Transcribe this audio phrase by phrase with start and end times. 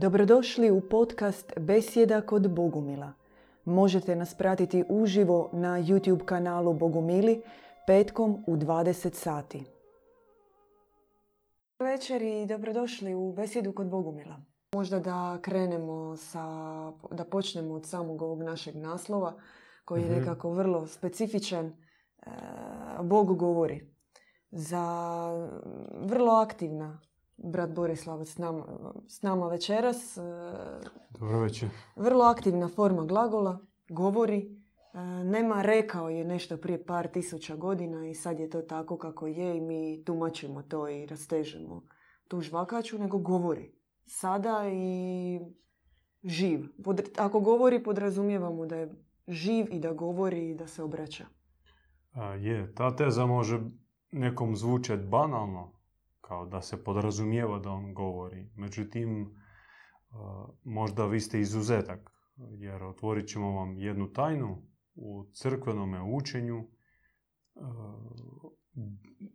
[0.00, 3.12] Dobrodošli u podcast Besjeda kod Bogumila.
[3.64, 7.42] Možete nas pratiti uživo na YouTube kanalu Bogumili
[7.86, 9.64] petkom u 20 sati.
[11.78, 14.36] Večer i dobrodošli u Besjedu kod Bogumila.
[14.74, 16.44] Možda da krenemo sa,
[17.10, 19.34] da počnemo od samog ovog našeg naslova
[19.84, 20.18] koji je Mhm.
[20.20, 21.66] nekako vrlo specifičan.
[21.66, 22.30] E,
[23.02, 23.94] Bog govori.
[24.50, 24.84] Za
[26.00, 27.00] vrlo aktivna
[27.38, 28.64] brat Borislavac s nama,
[29.08, 30.16] s nama večeras.
[30.16, 30.20] e,
[31.10, 31.68] Dobro večer.
[31.96, 34.58] vrlo aktivna forma glagola, govori.
[34.94, 39.26] E, Nema rekao je nešto prije par tisuća godina i sad je to tako kako
[39.26, 41.82] je i mi tumačimo to i rastežemo
[42.28, 43.74] tu žvakaču, nego govori.
[44.04, 45.40] Sada i
[46.24, 46.60] živ.
[46.84, 48.94] Pod- ako govori, podrazumijevamo da je
[49.28, 51.24] živ i da govori i da se obraća.
[52.12, 53.60] A, je, ta teza može
[54.12, 55.72] nekom zvučati banalno,
[56.20, 58.50] kao da se podrazumijeva da on govori.
[58.54, 59.34] Međutim,
[60.10, 64.62] a, možda vi ste izuzetak, jer otvorit ćemo vam jednu tajnu
[64.94, 66.68] u crkvenom učenju.
[67.54, 67.94] A,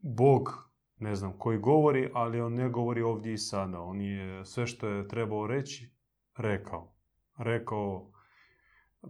[0.02, 3.82] Bog, ne znam koji govori, ali on ne govori ovdje i sada.
[3.82, 5.96] On je sve što je trebao reći,
[6.38, 6.96] rekao.
[7.38, 8.12] Rekao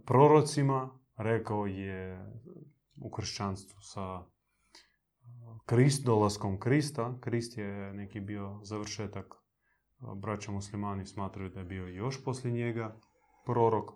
[0.06, 2.32] prorocima, rekao je
[3.00, 4.33] u kršćanstvu sa
[5.66, 7.18] Krist, dolaskom Krista.
[7.20, 9.34] Krist je neki bio završetak.
[10.16, 12.96] Braća muslimani smatraju da je bio još poslije njega
[13.46, 13.90] prorok,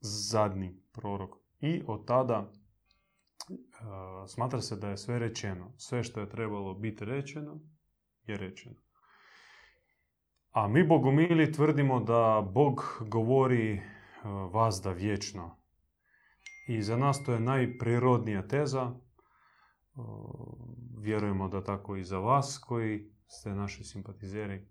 [0.00, 1.30] zadnji prorok.
[1.60, 2.52] I od tada
[3.50, 3.54] e,
[4.28, 5.72] smatra se da je sve rečeno.
[5.76, 7.60] Sve što je trebalo biti rečeno
[8.26, 8.76] je rečeno.
[10.50, 13.80] A mi bogomili tvrdimo da Bog govori e,
[14.52, 15.56] vazda vječno.
[16.68, 19.03] I za nas to je najprirodnija teza.
[20.98, 24.54] Vjerujemo da tako i za vas koji ste naši simpatizeri.
[24.54, 24.68] E,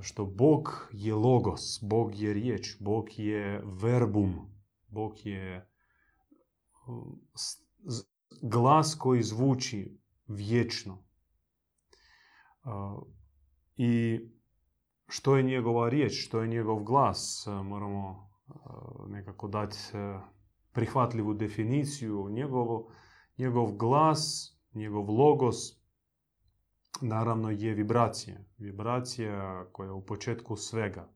[0.00, 4.34] Što Bog je logos, Bog je riječ, Bog je verbum,
[4.88, 5.70] Bog je
[8.42, 11.04] glas koji zvuči vječno.
[12.62, 12.98] A,
[13.76, 14.20] I
[15.08, 18.52] što je njegova riječ, što je njegov glas, e, moramo e,
[19.08, 20.18] nekako dati e,
[20.72, 22.28] prihvatljivu definiciju.
[22.30, 22.90] Njegovo,
[23.38, 25.56] njegov glas, njegov logos,
[27.00, 28.38] naravno je vibracija.
[28.58, 31.12] Vibracija koja je u početku svega.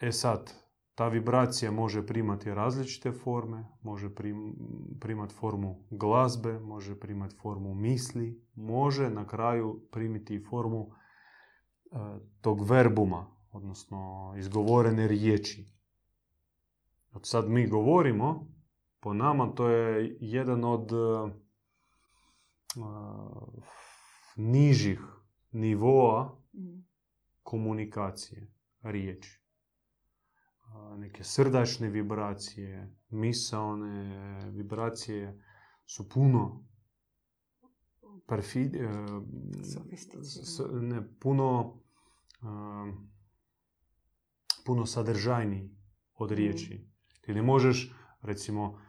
[0.00, 0.52] E sad,
[0.94, 4.54] ta vibracija može primati različite forme, može prim,
[5.00, 11.96] primati formu glazbe, može primati formu misli, može na kraju primiti formu e,
[12.40, 15.70] tog verbuma, odnosno izgovorene riječi.
[17.12, 18.53] Od sad mi govorimo,
[19.04, 19.86] po nama to je
[20.20, 22.80] jedan od e, e,
[24.36, 25.00] nižih
[25.52, 26.40] nivoa
[27.44, 29.40] komunikacije, riječi.
[30.96, 32.78] Neke srdačne vibracije,
[33.10, 34.14] misaone
[34.46, 35.40] vibracije
[35.86, 36.64] su puno
[38.26, 38.88] perfid, e,
[39.64, 40.24] Sofisticirane.
[40.46, 41.80] s- ne, puno
[44.64, 45.70] puno sadržajniji
[46.14, 46.36] od Mhm.
[46.36, 46.86] riječi.
[47.20, 48.80] Ti ne možeš, recimo,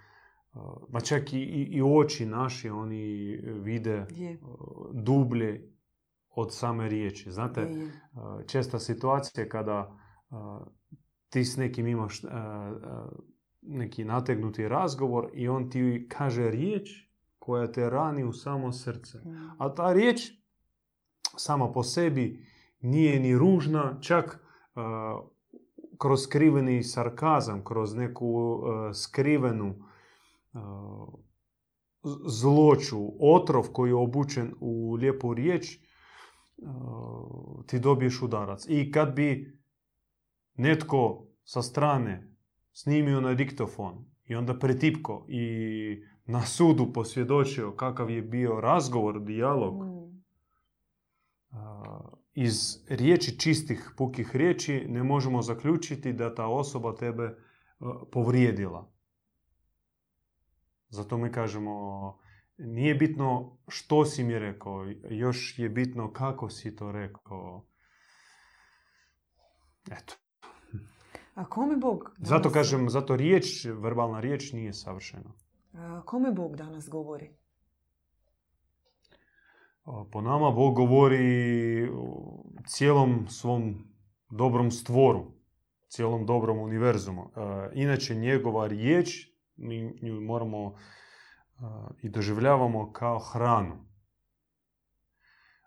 [0.89, 4.39] ma čak i, i, i oči naši, oni vide Je,
[4.93, 5.71] dublje
[6.29, 7.31] od same riječi.
[7.31, 7.91] Znate, je, je.
[8.47, 9.97] česta situacija kada
[11.29, 12.21] ti s nekim imaš
[13.61, 16.89] neki nategnuti razgovor i on ti kaže riječ
[17.39, 19.17] koja te rani u samo srce.
[19.17, 19.61] Mm.
[19.61, 20.31] A ta riječ
[21.37, 22.45] sama po sebi
[22.81, 24.39] nije ni ružna, čak
[25.97, 28.61] kroz skriveni sarkazam, kroz neku
[28.93, 29.84] skrivenu
[32.27, 35.79] zloću, otrov koji je obučen u lijepu riječ,
[37.67, 38.65] ti dobiješ udarac.
[38.69, 39.59] I kad bi
[40.53, 42.35] netko sa strane
[42.71, 49.73] snimio na diktofon i onda pretipko i na sudu posvjedočio kakav je bio razgovor, dijalog,
[49.75, 49.95] Mm.
[52.33, 57.37] iz riječi čistih, pukih riječi ne možemo zaključiti da ta osoba tebe
[58.11, 58.94] povrijedila.
[60.95, 62.17] Zato mi kažemo,
[62.57, 67.65] nije bitno što si mi rekao, još je bitno kako si to rekao.
[69.91, 70.13] Eto.
[71.35, 75.33] A kome Bog Zato danas- kažem, zato riječ, verbalna riječ nije savršena.
[75.73, 77.29] A, Kome Bog danas govori?
[80.11, 81.89] Po nama Bog govori
[82.65, 83.87] cijelom svom
[84.29, 85.31] dobrom stvoru,
[85.87, 87.21] cijelom dobrom univerzumu.
[87.25, 87.39] E,
[87.73, 90.75] Inače, njegova riječ, mi nju moramo
[92.01, 93.85] i doživljavamo kao hranu.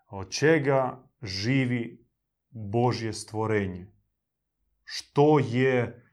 [0.07, 2.05] Od čega živi
[2.49, 3.87] Božje stvorenje.
[4.83, 6.05] Što je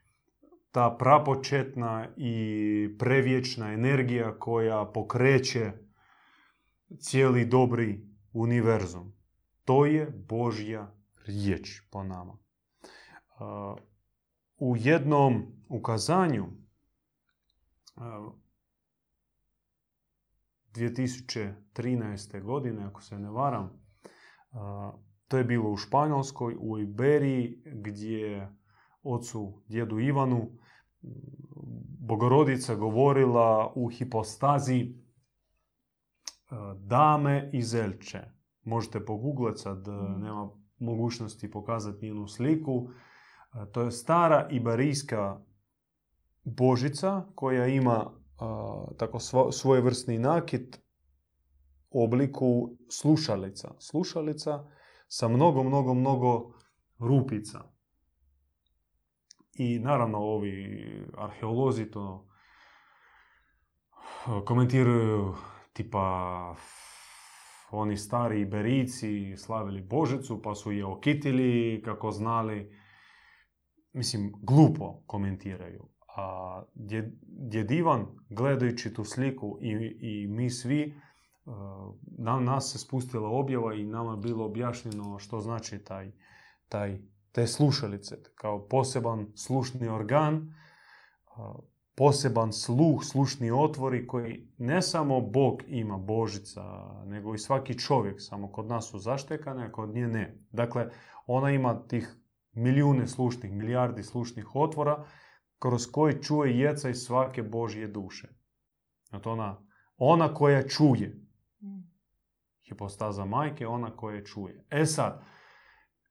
[0.70, 5.72] ta prapočetna i prevječna energija koja pokreće
[6.98, 8.00] cijeli dobri
[8.32, 9.12] univerzum.
[9.64, 10.94] To je Božja
[11.26, 12.38] riječ po nama.
[14.56, 16.46] U jednom ukazanju
[20.74, 22.42] 2013.
[22.42, 23.70] godine, ako se ne varam,
[25.28, 28.52] to je bilo u Španjolskoj, u Iberiji, gdje
[29.02, 30.50] ocu, djedu Ivanu,
[31.98, 34.94] Bogorodica govorila u hipostazi
[36.76, 38.20] dame iz Elče.
[38.64, 40.20] Možete pogooglati sad, mm.
[40.20, 42.88] nema mogućnosti pokazati njenu sliku.
[43.72, 45.40] To je stara iberijska
[46.46, 48.12] božica koja ima
[48.98, 49.18] tako
[49.52, 50.80] svojevrsni nakit
[51.90, 53.74] u obliku slušalica.
[53.78, 54.70] Slušalica
[55.08, 56.54] sa mnogo, mnogo, mnogo
[56.98, 57.58] rupica.
[59.54, 62.28] I naravno ovi arheolozi to
[64.44, 65.34] komentiraju
[65.72, 66.54] tipa
[67.70, 72.76] oni stari Iberici slavili Božicu pa su je okitili kako znali.
[73.92, 75.95] Mislim, glupo komentiraju.
[76.16, 76.62] A
[77.26, 79.70] djed Ivan, gledajući tu sliku i,
[80.00, 81.00] i mi svi,
[82.18, 86.12] nam, nas se spustila objava i nama bilo objašnjeno što znači taj,
[86.68, 86.98] taj,
[87.32, 90.54] te slušalice kao poseban slušni organ,
[91.94, 96.62] poseban sluh, slušni otvori koji ne samo Bog ima Božica,
[97.04, 100.38] nego i svaki čovjek, samo kod nas su zaštekane, a kod nje ne.
[100.50, 100.88] Dakle,
[101.26, 102.16] ona ima tih
[102.52, 105.04] milijune slušnih, milijardi slušnih otvora
[105.58, 108.28] kroz koji čuje jeca iz svake Božje duše.
[109.08, 109.66] Znači ona,
[109.96, 111.22] ona koja čuje.
[112.68, 114.64] Hipostaza majke, ona koja čuje.
[114.70, 115.22] E sad,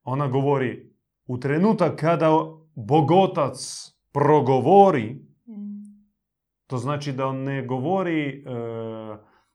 [0.04, 0.96] ona govori,
[1.28, 2.32] u trenutak kada
[2.76, 3.58] Bogotac
[4.14, 5.26] progovori,
[6.68, 8.44] to znači da on ne govori, e,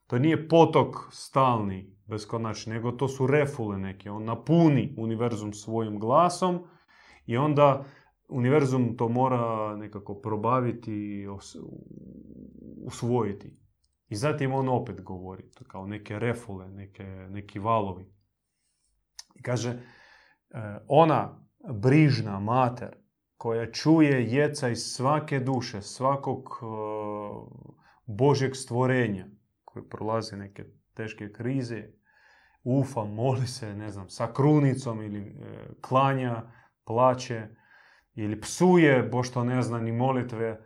[0.07, 4.11] to nije potok stalni, beskonačni, nego to su refule neke.
[4.11, 6.59] On napuni univerzum svojim glasom
[7.25, 7.85] i onda
[8.31, 11.27] univerzum to mora nekako probaviti i
[12.85, 13.57] usvojiti.
[14.09, 18.05] I zatim on opet govori, to kao neke refule, neke, neki valovi.
[19.35, 19.79] I kaže, e,
[20.87, 22.95] ona brižna mater
[23.37, 26.65] koja čuje jeca iz svake duše, svakog e,
[28.05, 29.27] Božjeg stvorenja,
[29.65, 31.87] koji prolazi neke teške krize,
[32.63, 35.33] ufa, moli se, ne znam, sa krunicom ili e,
[35.81, 36.43] klanja,
[36.83, 37.47] plaće,
[38.13, 40.61] ili psuje, bo što ne zna ni molitve,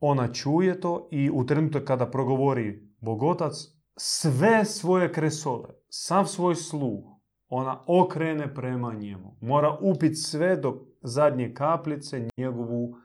[0.00, 3.54] ona čuje to i u trenutku kada progovori Bogotac,
[3.96, 7.04] sve svoje kresove, sav svoj sluh,
[7.48, 9.36] ona okrene prema njemu.
[9.40, 12.96] Mora upit sve do zadnje kaplice njegovu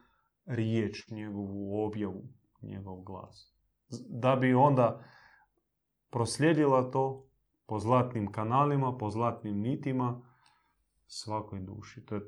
[0.46, 2.24] riječ, njegovu objavu,
[2.62, 3.54] njegov glas.
[4.10, 5.04] Da bi onda
[6.10, 7.28] proslijedila to
[7.66, 10.27] po zlatnim kanalima, po zlatnim nitima,
[11.08, 12.06] svakoj duši.
[12.06, 12.22] To je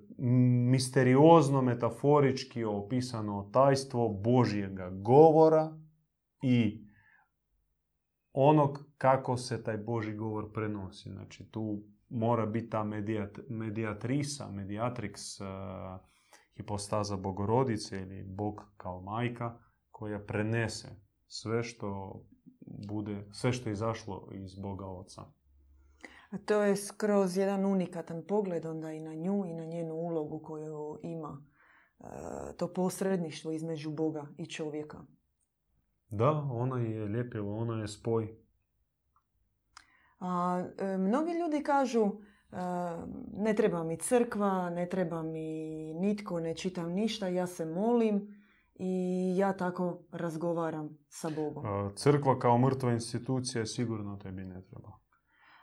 [0.71, 5.77] misteriozno, metaforički opisano tajstvo Božjega govora
[6.41, 6.85] i
[8.33, 11.09] onog kako se taj Boži govor prenosi.
[11.09, 16.01] Znači tu mora biti ta medijat, medijatrisa, medijatrix, uh,
[16.57, 19.57] hipostaza bogorodice ili Bog kao majka
[19.91, 20.87] koja prenese
[21.27, 22.21] sve što
[22.87, 25.21] bude, sve što je izašlo iz Boga Oca.
[26.45, 30.99] To je skroz jedan unikatan pogled onda i na nju i na njenu ulogu koju
[31.03, 31.43] ima
[31.99, 32.05] e,
[32.57, 34.97] to posredništvo između Boga i čovjeka.
[36.09, 38.37] Da, ona je ljepila, ona je spoj.
[40.19, 42.11] A, e, mnogi ljudi kažu e,
[43.33, 48.27] ne treba mi crkva, ne treba mi nitko, ne čitam ništa, ja se molim
[48.75, 51.91] i ja tako razgovaram sa Bogom.
[51.95, 54.99] Crkva kao mrtva institucija sigurno tebi ne treba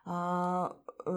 [0.07, 0.69] a,
[1.07, 1.11] e,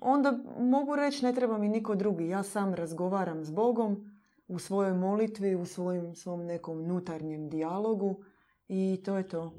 [0.00, 2.28] onda mogu reći ne treba mi niko drugi.
[2.28, 4.10] Ja sam razgovaram s Bogom
[4.48, 8.22] u svojoj molitvi, u svojim, svom nekom unutarnjem dijalogu
[8.68, 9.52] i to je to.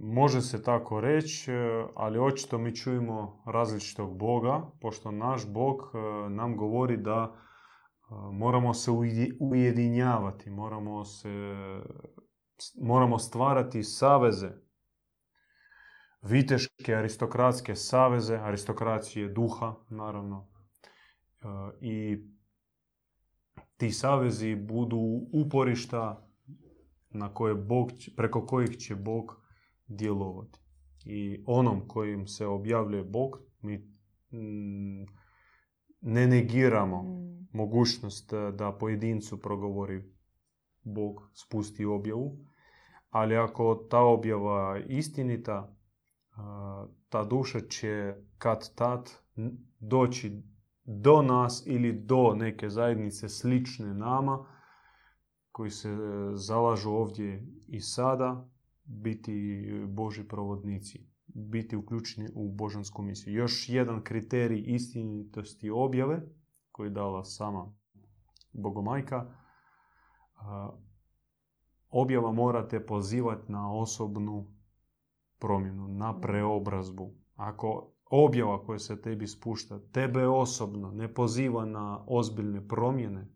[0.00, 1.52] Može se tako reći,
[1.94, 5.98] ali očito mi čujemo različitog Boga, pošto naš Bog e,
[6.30, 7.34] nam govori da e,
[8.32, 8.90] moramo se
[9.40, 11.28] ujedinjavati, moramo, se,
[12.82, 14.61] moramo stvarati saveze
[16.22, 20.48] viteške aristokratske saveze, aristokracije duha, naravno.
[21.42, 21.46] E,
[21.80, 22.26] I
[23.76, 26.28] ti savezi budu uporišta
[27.10, 29.42] na koje Bog, preko kojih će Bog
[29.86, 30.58] djelovati.
[31.04, 33.76] i onom kojim se objavljuje Bog, mi
[34.32, 35.06] mm,
[36.00, 37.48] ne negiramo Mm.
[37.52, 40.02] mogućnost e, da pojedincu progovori
[40.82, 42.38] Bog, spusti objavu,
[43.10, 45.76] ali ako ta objava je istinita,
[47.08, 49.10] ta duša će kad tad
[49.78, 50.42] doći
[50.84, 54.46] do nas ili do neke zajednice slične nama,
[55.52, 55.96] koji se e,
[56.34, 58.48] zalažu ovdje i sada,
[58.84, 63.34] biti Boži provodnici, biti uključeni u božansku misiju.
[63.34, 66.22] Još jedan kriterij istinitosti objave,
[66.72, 67.72] koji je dala sama
[68.52, 69.34] Bogomajka,
[71.90, 74.51] objava morate pozivati na osobnu
[75.42, 77.10] promjenu, na preobrazbu.
[77.36, 83.26] Ako objava koja se tebi spušta, tebe osobno ne poziva na ozbiljne promjene,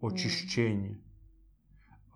[0.00, 0.96] očišćenje,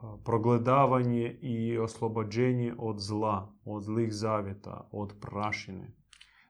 [0.01, 5.95] a, progledavanje i oslobođenje od zla, od zlih zavjeta, od prašine,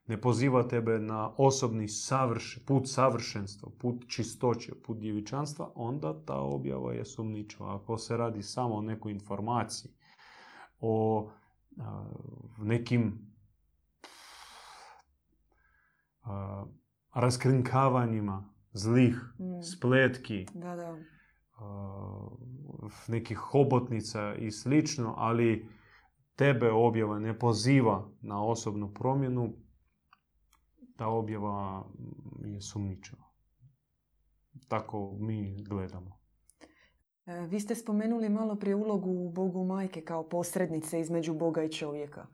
[0.07, 6.93] ne poziva tebe na osobni savrš, put savršenstva, put čistoće, put djevičanstva, onda ta objava
[6.93, 7.77] je sumničava.
[7.77, 9.93] Ako se radi samo o nekoj informaciji,
[10.81, 11.29] o
[11.79, 12.05] a,
[12.59, 13.27] nekim
[17.13, 19.63] raskrinkavanjima zlih Mm.
[19.63, 20.97] spletki, Da, da.
[23.09, 25.69] nekih hobotnica i slično, ali
[26.37, 29.55] tebe objava ne poziva na osobnu promjenu,
[30.97, 31.87] ta objava
[32.45, 33.23] je sumničava.
[34.69, 36.16] Tako mi gledamo.
[37.27, 42.27] E, Vi ste spomenuli malo prije ulogu Bogu majke kao posrednice između Boga i čovjeka.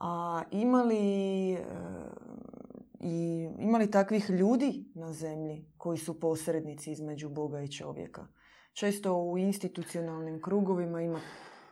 [0.00, 1.58] A ima li, e,
[3.00, 8.26] i, ima li takvih ljudi na zemlji koji su posrednici između Boga i čovjeka?
[8.72, 11.20] Često u institucionalnim krugovima ima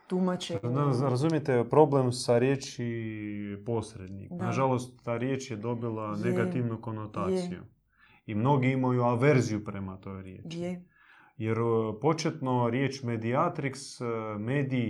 [0.06, 0.60] tumačenja.
[0.62, 4.30] Da, Razumijete, problem sa riječi posrednik.
[4.30, 4.44] Da.
[4.44, 6.30] Nažalost, ta riječ je dobila Je.
[6.30, 7.62] negativnu konotaciju.
[8.26, 10.58] I mnogi imaju averziju prema toj riječi.
[10.58, 10.88] Je.
[11.38, 11.62] Jer e,
[12.00, 14.88] početno riječ mediatrix, e, medij,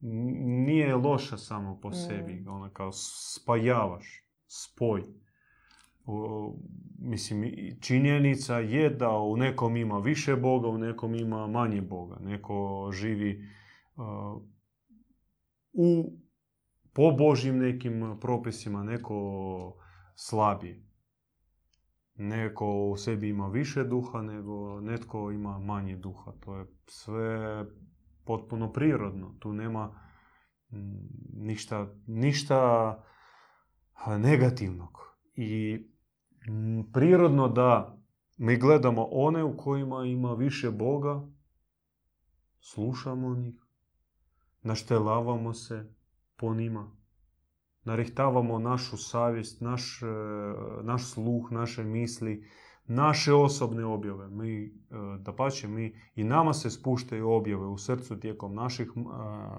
[0.00, 1.92] n- nije loša samo po Mm.
[1.92, 2.44] sebi.
[2.48, 2.90] Ona kao
[3.32, 4.06] spajavaš,
[4.46, 5.02] spoj.
[6.04, 6.54] O,
[6.98, 7.44] mislim,
[7.80, 12.16] činjenica je da u nekom ima više Boga, u nekom ima manje Boga.
[12.20, 13.44] Neko živi
[13.96, 14.42] uh,
[15.72, 16.12] u
[16.92, 19.76] po Božjim nekim propisima, neko
[20.16, 20.87] slabije.
[22.20, 26.32] Neko u sebi ima više duha, nego netko ima manje duha.
[26.40, 27.64] To je sve
[28.24, 29.34] potpuno prirodno.
[29.38, 30.00] Tu nema
[30.70, 30.76] mm,
[31.32, 33.02] ništa, ništa
[34.18, 35.18] negativnog.
[35.34, 35.78] I
[36.48, 37.98] mm, prirodno da
[38.36, 41.28] mi gledamo one u kojima ima više Boga,
[42.60, 43.54] slušamo njih,
[44.62, 45.94] naštelavamo se
[46.36, 46.97] po njima,
[47.88, 50.06] narihtavamo našu savjest, naš, e,
[50.82, 52.44] naš sluh, naše misli,
[52.86, 54.28] naše osobne objave.
[54.28, 54.70] Mi, e,
[55.18, 59.58] dapače, mi i nama se spuštaju objave u srcu tijekom naših a,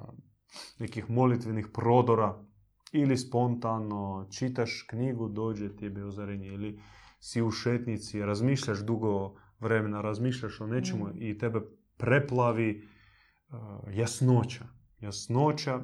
[0.79, 2.45] nekih molitvenih prodora
[2.91, 6.79] ili spontano čitaš knjigu, dođe ti je ozarenje ili
[7.19, 11.21] si u šetnici, razmišljaš dugo vremena, razmišljaš o nečemu Mm.
[11.21, 11.61] i tebe
[11.97, 12.87] preplavi
[13.93, 14.65] jasnoća.
[15.01, 15.81] Jasnoća,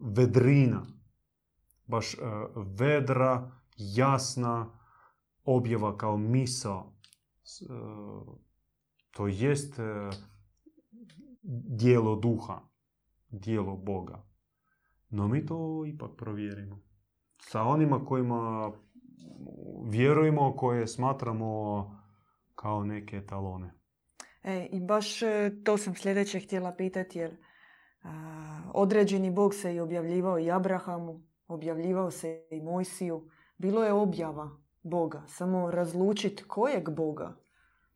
[0.00, 0.95] vedrina.
[1.86, 2.22] Baš uh,
[2.78, 4.78] vedra, jasna
[5.44, 6.92] objava kao misao.
[7.44, 8.38] S- uh,
[9.10, 9.84] to jest uh,
[11.68, 12.60] dijelo duha,
[13.28, 14.22] dijelo Boga.
[15.08, 16.82] No mi to ipak provjerimo.
[17.38, 18.72] Sa onima kojima
[19.84, 21.84] vjerujemo, koje smatramo
[22.54, 23.74] kao neke etalone.
[24.42, 27.36] E, I baš e, to sam sljedeće htjela pitati jer
[28.02, 33.28] a, određeni Bog se i objavljivao i Abrahamu, objavljivao se i Mojsiju.
[33.58, 34.50] Bilo je objava
[34.82, 37.36] Boga, samo razlučiti kojeg Boga.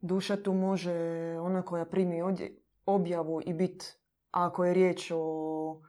[0.00, 0.92] Duša tu može,
[1.40, 2.21] ona koja primi
[2.87, 3.87] objavu i biti,
[4.30, 5.83] ako je riječ o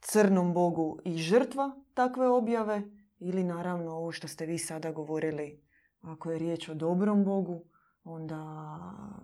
[0.00, 2.82] crnom Bogu i žrtva takve objave,
[3.18, 5.64] ili naravno ovo što ste vi sada govorili,
[6.00, 7.64] ako je riječ o dobrom Bogu,
[8.04, 8.56] onda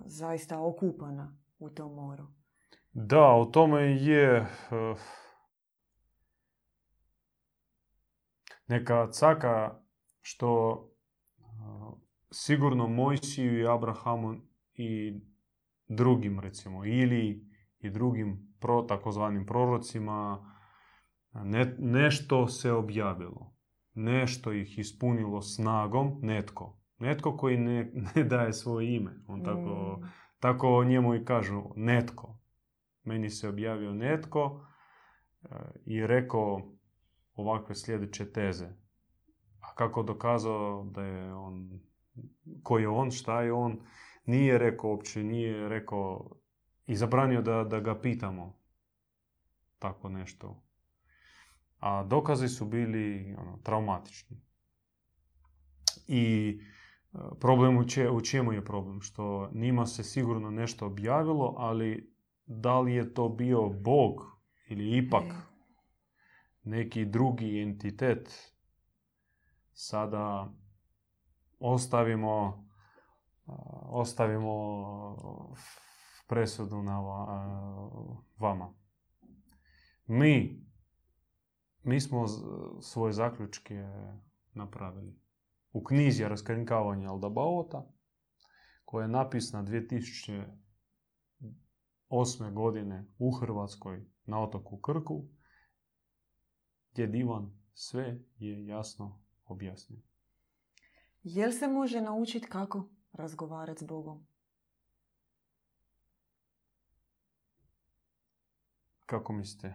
[0.07, 2.25] zaista okupana u tom moru.
[2.93, 4.47] Da, u tome je
[8.67, 9.83] neka caka
[10.21, 10.83] što
[12.31, 14.35] sigurno Mojsiju i Abrahamu
[14.75, 15.21] i
[15.89, 20.49] drugim recimo ili i drugim pro, takozvanim prorocima
[21.35, 23.53] ne, nešto se objavilo.
[23.95, 26.79] Nešto ih ispunilo snagom, netko.
[26.99, 29.25] Netko koji ne, ne daje svoje ime.
[29.27, 30.07] On tako, Mm,
[30.41, 32.39] tako o njemu i kažu netko.
[33.05, 34.67] Meni se objavio netko
[35.85, 36.73] i rekao
[37.35, 38.69] ovakve sljedeće teze.
[39.61, 41.81] A kako dokazao da je on,
[42.63, 43.81] ko je on, šta je on,
[44.27, 46.31] nije rekao uopće, nije rekao
[46.87, 48.59] i zabranio da, da ga pitamo
[49.79, 50.63] tako nešto.
[51.79, 54.37] A dokazi su bili ono, traumatični.
[56.09, 56.59] I
[57.13, 59.01] e, problem u, če, u čemu je problem?
[59.01, 62.13] Što njima se sigurno nešto objavilo, ali
[62.47, 65.52] da li je to bio Bog ili ipak
[66.63, 68.53] neki drugi entitet,
[69.73, 70.53] sada
[71.59, 72.65] ostavimo,
[73.83, 75.17] ostavimo
[76.27, 77.01] presudu na
[78.39, 78.75] vama.
[80.07, 80.67] Mi,
[81.83, 82.27] mi smo
[82.81, 83.89] svoje zaključke
[84.53, 85.21] napravili.
[85.73, 87.87] U knjizi Raskrinkavanja Aldabaota,
[88.85, 92.53] koja je napisana 2008.
[92.53, 95.29] godine u Hrvatskoj na otoku Krku,
[96.93, 100.01] gdje divan sve je jasno objasnio.
[101.23, 104.27] Jel se može naučiti kako razgovarati s Bogom?
[109.07, 109.75] Kako mislite?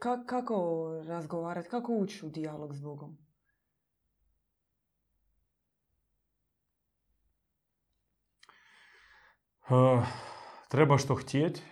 [0.00, 3.18] Ka- kako razgovarati, kako ući u dijalog s Bogom?
[9.70, 10.06] Uh,
[10.68, 11.62] treba što htjeti,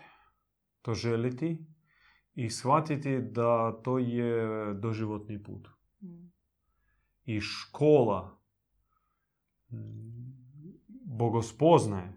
[0.83, 1.70] to želiti
[2.45, 5.69] i shvatiti da to je doživotni put.
[6.03, 6.33] Mm.
[7.25, 8.41] I škola
[11.05, 12.13] bogospoznaje,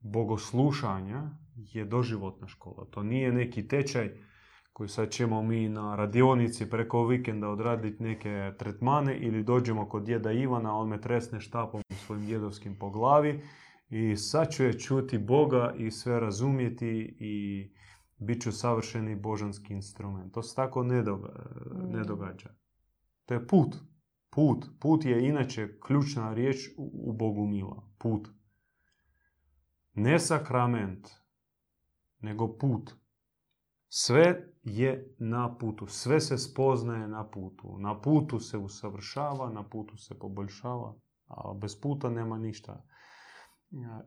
[0.00, 2.86] bogoslušanja je doživotna škola.
[2.90, 4.10] To nije neki tečaj
[4.72, 10.32] koji sad ćemo mi na radionici preko vikenda odraditi neke tretmane ili dođemo kod djeda
[10.32, 13.40] Ivana, on me tresne štapom svojim djedovskim po glavi
[13.88, 17.68] i sad ću je čuti Boga i sve razumjeti i
[18.18, 20.34] bit ću savršeni božanski instrument.
[20.34, 21.04] To se tako ne,
[21.88, 22.54] ne događa.
[23.24, 23.76] To je put.
[24.30, 24.66] Put.
[24.80, 27.88] Put je inače ključna riječ u Bogu mila.
[27.98, 28.28] Put.
[29.94, 31.08] Ne sakrament,
[32.18, 32.94] nego put.
[33.88, 35.86] Sve je na putu.
[35.86, 37.78] Sve se spoznaje na putu.
[37.78, 40.94] Na putu se usavršava, na putu se poboljšava,
[41.26, 42.84] a bez puta nema ništa.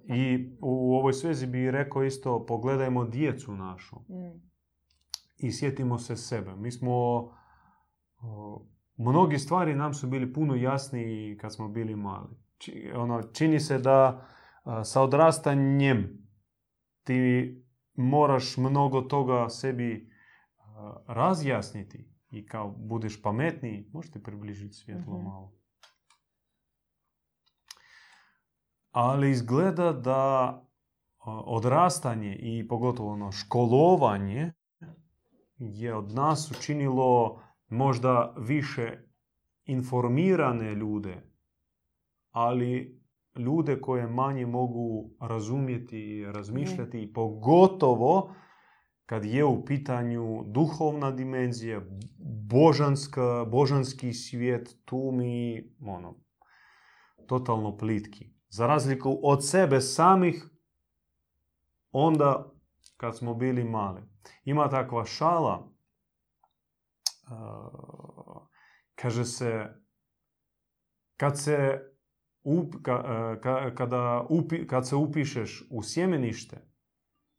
[0.04, 3.96] I u ovoj svezi bi rekao isto, pogledajmo djecu našu
[5.38, 6.56] i sjetimo se sebe.
[6.56, 7.30] Mi smo,
[8.98, 12.36] mnogi stvari nam su bili puno jasniji kad smo bili mali.
[12.96, 14.26] ono, čini se da
[14.84, 16.28] sa odrastanjem
[17.04, 17.56] ti
[17.96, 20.10] moraš mnogo toga sebi
[21.08, 25.54] razjasniti i kao budeš pametniji, možete približiti svjetlo mm malo.
[28.92, 30.54] Ali izgleda da
[31.46, 34.54] odrastanje i pogotovo ono školovanje
[35.58, 39.10] je od nas učinilo možda više
[39.66, 41.22] informirane ljude,
[42.32, 43.02] ali
[43.36, 48.36] ljude koje manje mogu razumjeti i razmišljati i pogotovo
[49.06, 51.82] kad je u pitanju duhovna dimenzija,
[52.50, 56.16] božanska, božanski svijet, tu mi ono,
[57.28, 58.39] totalno plitki.
[58.50, 60.46] Za razliku od sebe samih,
[61.92, 62.52] onda
[62.98, 64.02] kad smo bili mali.
[64.44, 65.72] Ima takva šala,
[68.96, 69.68] kaže se,
[71.18, 71.80] kad se,
[72.44, 72.76] up,
[73.78, 76.68] kada upi, kad se upišeš u sjemenište,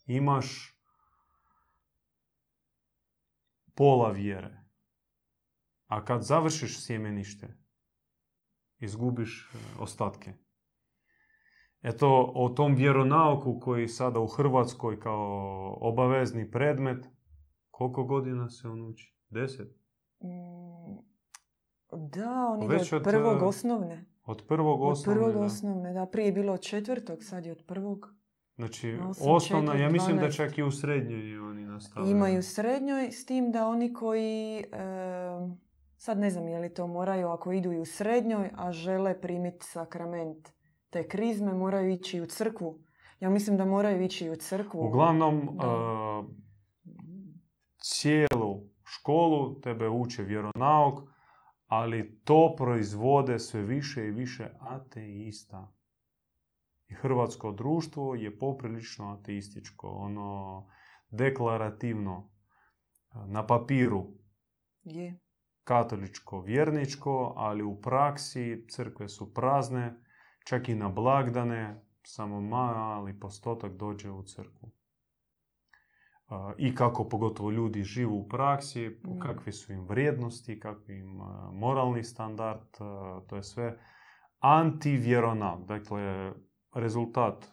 [0.06, 0.76] imaš
[3.74, 4.60] pola vjere.
[5.86, 7.56] A kad završiš sjemenište,
[8.78, 10.34] izgubiš ostatke.
[11.82, 17.06] Eto, o tom vjeronauku koji sada u Hrvatskoj kao obavezni predmet,
[17.70, 19.16] koliko godina se on uči?
[19.28, 19.68] Deset?
[20.20, 20.96] Mm,
[21.92, 24.04] da, on ide od prvog osnovne.
[24.24, 26.06] Od prvog osnovne, Od prvog osnovne, da.
[26.06, 28.14] Prije je bilo od četvrtog, sad je od prvog.
[28.56, 32.16] Znači, osnovna, ja mislim da čak i u srednjoj oni nastavljaju.
[32.16, 34.64] Imaju u srednjoj, s tim da oni koji,
[35.96, 39.66] sad ne znam je li to moraju, ako idu i u srednjoj, a žele primiti
[39.66, 40.48] sakrament
[40.90, 42.78] te krizme, moraju ići u crkvu.
[43.20, 44.86] Ja mislim da moraju ići u crkvu.
[44.86, 46.26] Uglavnom, uh,
[47.82, 51.00] cijelu školu tebe uče vjeronauk,
[51.66, 55.72] ali to proizvode sve više i više ateista.
[56.88, 59.88] I hrvatsko društvo je poprilično ateističko.
[59.88, 60.66] Ono,
[61.10, 62.30] deklarativno,
[63.26, 64.06] na papiru.
[64.82, 65.20] Je.
[65.64, 70.04] Katoličko, vjerničko, ali u praksi crkve su prazne
[70.44, 74.72] Čak i na blagdane samo mali postotak dođe u crkvu.
[76.58, 82.04] i kako pogotovo ljudi živu u praksi, kakve su im vrijednosti, kakvi im a, moralni
[82.04, 83.78] standard, a, to je sve
[84.38, 85.66] antivjeronauk.
[85.66, 86.32] Dakle,
[86.74, 87.46] rezultat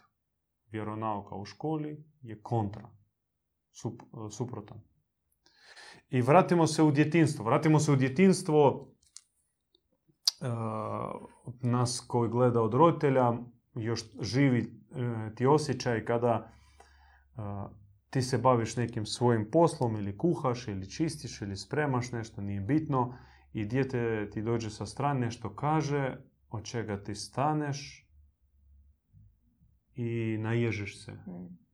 [0.72, 2.90] vjeronauka u školi je kontra,
[3.74, 4.82] sup- suprotan.
[6.10, 7.46] I vratimo se u djetinstvo.
[7.46, 8.92] Vratimo se u djetinstvo
[10.42, 10.48] e,
[11.62, 13.34] nas koji gleda od roditelja
[13.76, 16.52] još živi e, ti osjećaj kada
[17.38, 17.42] e,
[18.10, 23.18] ti se baviš nekim svojim poslom ili kuhaš ili čistiš ili spremaš nešto, nije bitno
[23.54, 26.18] i dijete ti dođe sa strane nešto kaže,
[26.50, 28.08] od čega ti staneš
[29.96, 31.12] i naježiš se.
[31.12, 31.68] Mm.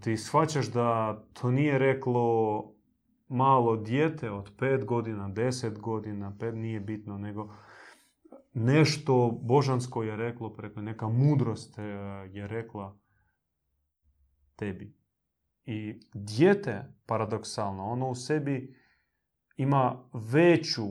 [0.00, 2.75] Ti shvaćaš da to nije reklo
[3.28, 7.54] malo dijete od pet godina, deset godina, pet nije bitno, nego
[8.54, 11.84] nešto božansko je reklo preko, neka mudrost uh,
[12.34, 12.96] je rekla
[14.56, 14.94] tebi.
[15.64, 18.76] I dijete, paradoksalno, ono u sebi
[19.56, 20.86] ima veću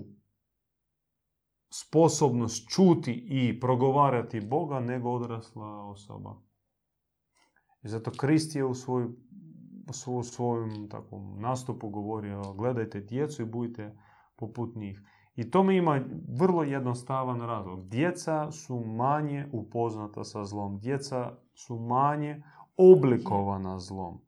[1.70, 6.36] sposobnost čuti i progovarati Boga nego odrasla osoba.
[7.84, 9.08] I zato Krist je u, svoj,
[9.90, 13.98] u svo- svojem takvom nastupu govorio gledajte djecu i budite
[14.36, 15.02] poput njih.
[15.36, 16.02] I tome ima
[16.40, 17.90] vrlo jednostavan razlog.
[17.90, 20.80] Djeca su manje upoznata sa zlom.
[20.80, 22.44] Djeca su manje
[22.78, 24.22] oblikovana zlom.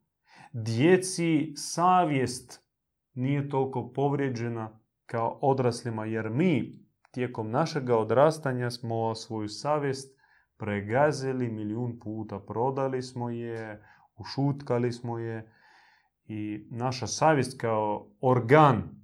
[0.52, 2.68] Djeci savjest
[3.14, 6.72] nije toliko povrijeđena kao odraslima, jer mi
[7.10, 10.18] tijekom našega odrastanja smo svoju savjest
[10.56, 13.82] pregazili milijun puta, prodali smo je,
[14.18, 15.52] ušutkali smo je
[16.24, 18.98] i naša savjest kao organ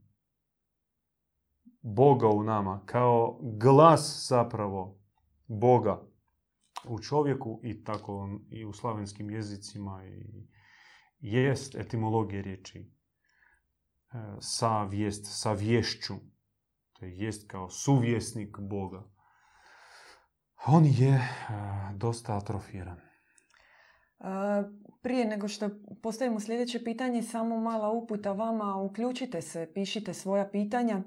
[1.82, 4.98] Boga u nama, kao glas zapravo
[5.46, 6.02] Boga
[6.88, 10.48] u čovjeku i tako i u slavenskim jezicima i
[11.20, 12.86] jest etimologija riječi e,
[14.40, 16.14] savjest, savješću.
[16.92, 19.02] To je jest kao suvjesnik Boga.
[20.66, 21.28] On je e,
[21.94, 23.00] dosta atrofiran.
[24.18, 24.62] A,
[25.04, 25.68] Prije nego što
[26.02, 28.76] postavimo sljedeće pitanje, samo mala uputa vama.
[28.76, 31.02] Uključite se, pišite svoja pitanja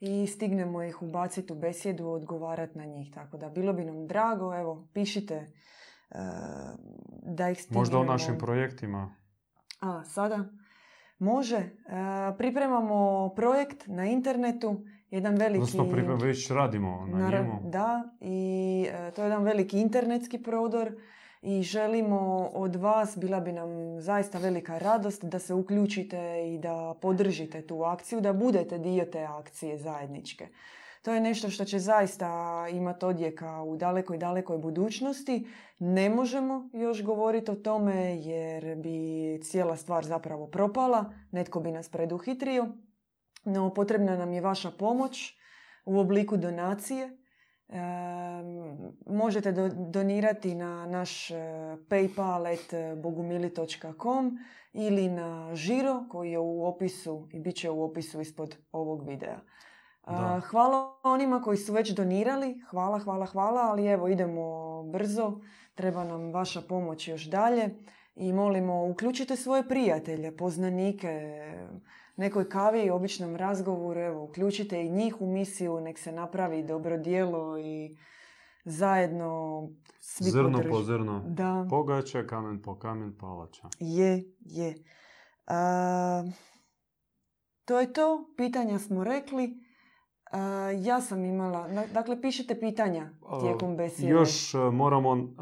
[0.00, 3.10] i stignemo ih ubaciti u besjedu, odgovarati na njih.
[3.14, 5.46] Tako da bilo bi nam drago, evo, pišite e,
[7.22, 7.80] da ih stignemo.
[7.80, 9.14] Možda o našim projektima.
[9.80, 10.44] A, sada?
[11.18, 11.56] Može.
[11.56, 11.70] E,
[12.38, 15.58] pripremamo projekt na internetu, jedan veliki...
[15.62, 17.60] Odnosno, priprem- već radimo na njemu.
[17.64, 20.92] Da, i e, to je jedan veliki internetski prodor
[21.42, 26.94] i želimo od vas, bila bi nam zaista velika radost da se uključite i da
[27.02, 30.48] podržite tu akciju, da budete dio te akcije zajedničke.
[31.02, 35.46] To je nešto što će zaista imati odjeka u dalekoj, dalekoj budućnosti.
[35.78, 41.88] Ne možemo još govoriti o tome jer bi cijela stvar zapravo propala, netko bi nas
[41.88, 42.66] preduhitrio,
[43.44, 45.34] no potrebna nam je vaša pomoć
[45.84, 47.19] u obliku donacije.
[47.72, 51.34] Em, možete do- donirati na naš e,
[51.88, 54.38] paypal.bogumili.com
[54.72, 59.38] ili na žiro koji je u opisu i bit će u opisu ispod ovog videa.
[60.06, 60.40] Da.
[60.44, 65.40] Hvala onima koji su već donirali, hvala, hvala, hvala, ali evo idemo brzo,
[65.74, 67.68] treba nam vaša pomoć još dalje
[68.14, 71.42] i molimo uključite svoje prijatelje, poznanike,
[72.20, 76.98] nekoj kavi i običnom razgovoru, evo uključite i njih u misiju, nek se napravi dobro
[76.98, 77.96] djelo i
[78.64, 79.62] zajedno
[80.00, 81.22] svi Zrno po zrno.
[81.26, 81.66] Da.
[81.70, 83.68] Pogača, kamen po kamen palača.
[83.78, 84.74] Je, je.
[85.46, 86.24] A,
[87.64, 88.34] to je to.
[88.36, 89.54] Pitanja smo rekli.
[90.32, 90.40] A,
[90.82, 91.68] ja sam imala...
[91.92, 94.12] Dakle, pišite pitanja tijekom besjede.
[94.12, 95.34] Još e, moramo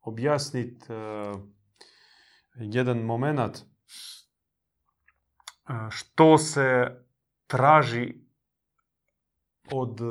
[0.00, 0.86] objasniti
[2.56, 3.58] jedan moment
[5.90, 7.00] što se
[7.46, 8.14] traži
[9.72, 10.04] od e,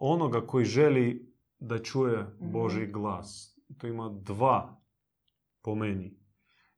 [0.00, 2.52] onoga koji želi da čuje Mhm.
[2.52, 3.58] Boži glas.
[3.78, 4.80] To ima dva
[5.62, 6.16] po meni.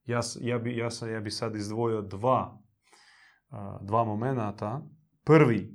[0.05, 2.63] Ja, ja, bi, ja, sam, ja bi sad izdvojio dva,
[3.81, 4.83] dva momenata.
[5.25, 5.75] Prvi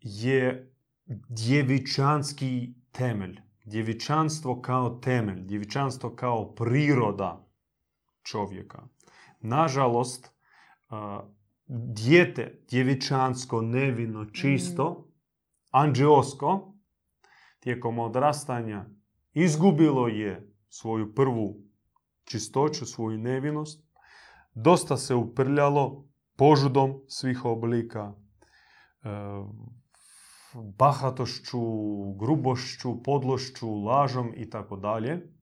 [0.00, 0.74] je
[1.28, 3.40] djevičanski temelj.
[3.64, 7.48] Djevičanstvo kao temelj, djevičanstvo kao priroda
[8.22, 8.88] čovjeka.
[9.46, 10.30] Nažalost,
[10.88, 11.20] a,
[11.66, 15.08] dijete djevičansko, nevino, čisto,
[15.70, 16.74] anđeosko,
[17.60, 18.86] tijekom odrastanja
[19.34, 21.56] izgubilo je svoju prvu
[22.24, 23.86] čistoću, svoju nevinost,
[24.54, 28.14] dosta se uprljalo požudom svih oblika,
[29.02, 29.08] e,
[30.78, 31.60] bahatošću,
[32.18, 35.35] grubošću, podlošću, lažom i tako dalje.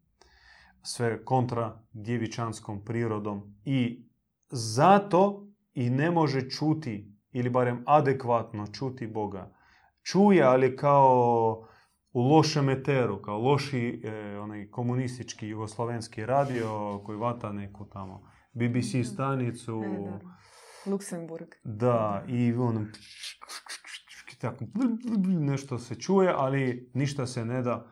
[0.84, 4.08] Sve kontra djevičanskom prirodom i
[4.50, 9.54] zato i ne može čuti ili barem adekvatno čuti Boga.
[10.02, 11.68] Čuje, ali kao
[12.12, 19.12] u lošem eteru, kao loši e, onaj komunistički jugoslavenski radio koji vata neku tamo BBC
[19.12, 19.82] stanicu.
[20.86, 21.48] Luksemburg.
[21.64, 22.88] Da, i on
[24.40, 24.64] tako,
[25.40, 27.86] nešto se čuje, ali ništa se ne da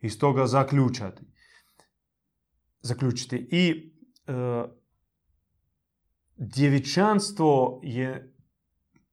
[0.00, 1.22] iz toga zaključati.
[2.86, 3.48] Zaključiti.
[3.50, 3.92] I
[4.26, 4.32] e,
[6.36, 8.34] djevičanstvo je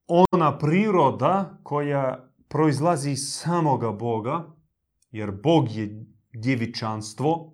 [0.08, 4.56] ona priroda koja proizlazi iz samoga Boga,
[5.12, 7.54] jer Bog je djevičanstvo,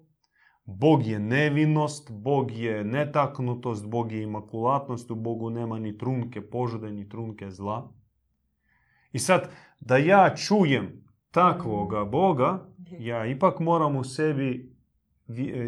[0.65, 6.91] Bog je nevinost, Bog je netaknutost, Bog je imakulatnost, u Bogu nema ni trunke požude,
[6.91, 7.93] ni trunke zla.
[9.11, 12.65] I sad, da ja čujem takvoga Boga,
[12.99, 14.75] ja ipak moram u sebi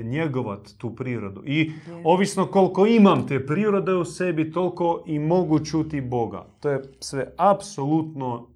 [0.04, 1.44] njegovat tu prirodu.
[1.46, 1.72] I
[2.04, 6.48] ovisno koliko imam te prirode u sebi, toliko i mogu čuti Boga.
[6.60, 8.52] To je sve apsolutno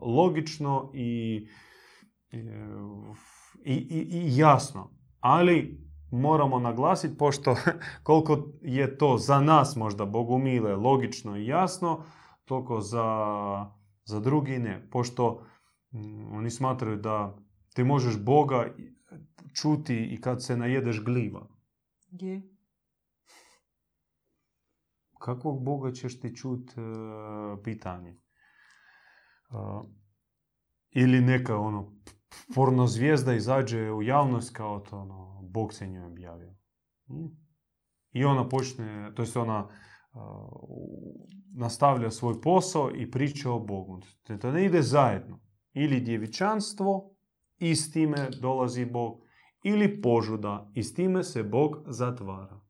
[0.00, 1.46] logično i,
[2.30, 2.36] e,
[3.64, 4.90] i, i, i jasno.
[5.20, 7.56] Ali moramo naglasiti, pošto
[8.02, 12.04] koliko je to za nas možda bogumile, logično i jasno,
[12.44, 13.06] toliko za,
[14.04, 14.88] za drugi ne.
[14.90, 15.42] Pošto
[15.92, 17.36] mm, oni smatraju da
[17.74, 18.66] ti možeš Boga
[19.54, 21.48] čuti i kad se najedeš gliva.
[22.10, 22.42] Gdje?
[25.18, 26.82] Kakvog Boga ćeš ti čut e,
[27.62, 28.24] pitanje?
[30.90, 31.92] ili neka ono
[32.54, 36.54] porno zvijezda izađe u javnost kao to ono, Bog se njoj objavio.
[38.12, 39.68] I ona počne, to jest ona
[41.56, 44.00] nastavlja svoj posao i priča o Bogu.
[44.40, 45.40] To ne ide zajedno.
[45.72, 47.16] Ili djevičanstvo
[47.58, 49.23] i s time dolazi Bog,
[49.64, 52.60] ili požuda i s time se Bog zatvara.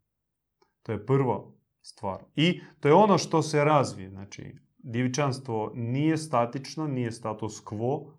[0.82, 1.44] To je prva
[1.80, 2.24] stvar.
[2.36, 4.10] I to je ono što se razvije.
[4.10, 8.10] Znači, djevičanstvo nije statično, nije status quo,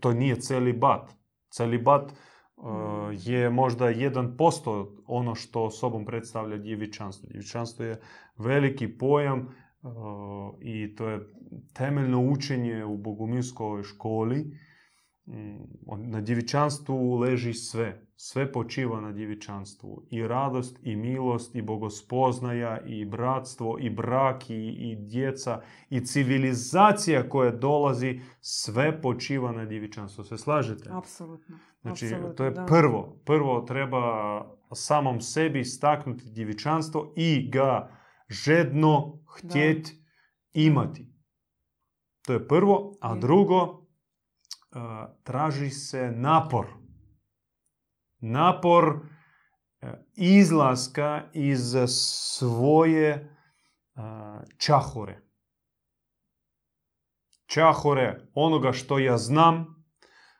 [0.00, 1.10] to nije celibat.
[1.50, 2.64] Celibat uh,
[3.12, 7.28] je možda 1% ono što sobom predstavlja djevičanstvo.
[7.28, 8.00] Djevičanstvo je
[8.36, 9.90] veliki pojam uh,
[10.60, 11.20] i to je
[11.72, 14.58] temeljno učenje u bogumilskoj školi
[15.98, 18.00] na djevičanstvu leži sve.
[18.16, 20.06] Sve počiva na djevičanstvu.
[20.10, 25.60] I radost, i milost, i bogospoznaja, i bratstvo, i brak, i, i djeca,
[25.90, 30.24] i civilizacija koja dolazi, sve počiva na djevičanstvu.
[30.24, 30.90] Se slažete?
[30.92, 31.58] Apsolutno.
[31.82, 33.20] Znači, to je prvo.
[33.24, 34.00] Prvo treba
[34.74, 37.90] samom sebi istaknuti djevičanstvo i ga
[38.28, 40.04] žedno htjeti
[40.52, 41.14] imati.
[42.26, 42.96] To je prvo.
[43.00, 43.83] A drugo,
[45.22, 46.66] traži se napor.
[48.18, 48.96] Napor
[49.80, 53.36] e, izlaska iz svoje
[54.58, 55.20] čahore.
[57.46, 59.84] Čahore onoga što ja znam,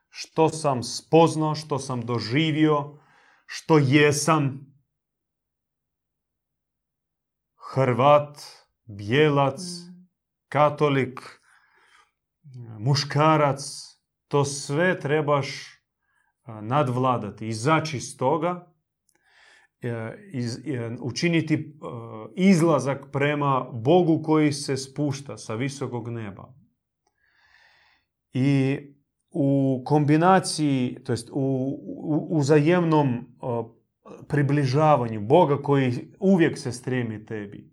[0.08, 2.98] što sam spoznao, što sam doživio,
[3.46, 4.74] što jesam.
[7.74, 8.42] Hrvat,
[8.84, 10.08] bijelac, mm.
[10.48, 11.20] katolik,
[12.78, 13.93] muškarac,
[14.28, 15.74] to sve trebaš
[16.46, 18.74] nadvladati, izaći iz toga,
[19.82, 20.16] e, e,
[21.00, 21.60] učiniti e,
[22.34, 26.54] izlazak prema Bogu koji se spušta sa visokog neba.
[28.32, 28.78] I
[29.30, 31.78] u kombinaciji, to jest u
[32.30, 33.26] uzajemnom
[34.28, 37.70] približavanju Boga koji uvijek se stremi tebi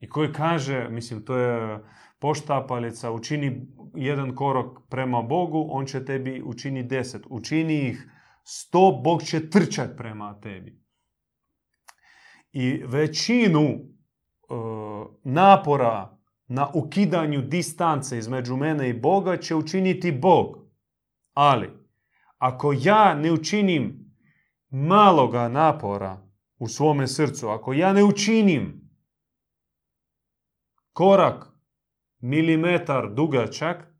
[0.00, 1.84] i koji kaže, mislim, to je
[2.18, 7.22] poštapalica, učini jedan korak prema Bogu, on će tebi učini deset.
[7.30, 8.10] Učini ih
[8.44, 10.82] sto, Bog će trčati prema tebi.
[12.52, 13.78] I većinu e,
[15.24, 20.56] napora na ukidanju distance između mene i Boga će učiniti Bog.
[21.34, 21.70] Ali,
[22.38, 24.14] ako ja ne učinim
[24.70, 26.28] maloga napora
[26.58, 28.90] u svome srcu, ako ja ne učinim
[30.92, 31.51] korak
[32.22, 33.92] milimetar dugačak,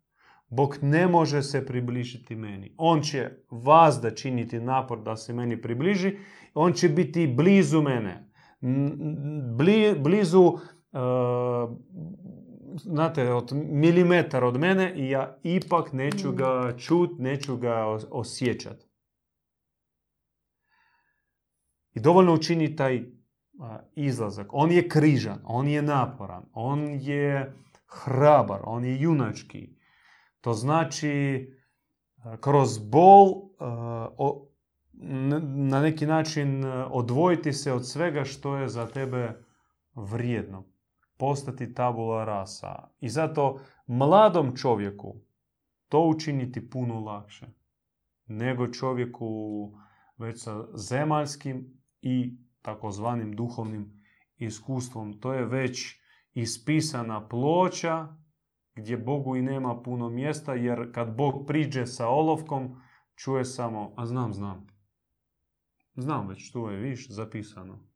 [0.49, 2.75] Bog ne može se približiti meni.
[2.77, 6.17] On će vas da činiti napor da se meni približi.
[6.55, 8.29] On će biti blizu mene.
[9.99, 10.61] blizu, uh,
[12.77, 18.85] znate, od milimetar od mene i ja ipak neću ga čut, neću ga osjećat.
[21.95, 23.03] I dovoljno učini taj
[23.95, 24.47] izlazak.
[24.51, 27.53] On je križan, on je naporan, on je
[27.93, 29.77] hrabar, on je junački.
[30.41, 31.47] To znači
[32.41, 33.29] kroz bol
[35.43, 39.45] na neki način e, odvojiti se od svega što je za tebe
[39.95, 40.65] vrijedno.
[41.17, 42.89] Postati tabula rasa.
[43.01, 45.17] I zato mladom čovjeku
[45.89, 47.47] to učiniti puno lakše
[48.27, 49.29] nego čovjeku
[50.19, 54.03] već sa zemaljskim i takozvanim duhovnim
[54.37, 55.21] iskustvom.
[55.21, 56.02] To je već
[56.35, 58.09] ispisana ploča
[58.75, 62.83] gdje Bogu i nema puno mjesta jer kad Bog priđe sa olovkom
[63.15, 64.67] čuje samo, a znam, znam.
[65.95, 67.93] Znam već, to je, viš, zapisano.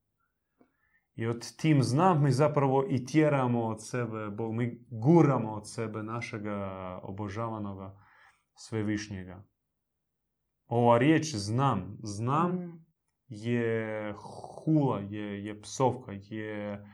[1.14, 6.02] I od tim znam mi zapravo i tjeramo od sebe, Bog, mi guramo od sebe
[6.02, 7.98] našega obožavanoga
[8.54, 9.44] svevišnjega.
[10.66, 12.84] Ova riječ znam, znam mm.
[13.28, 16.84] je hula, je, je psovka, je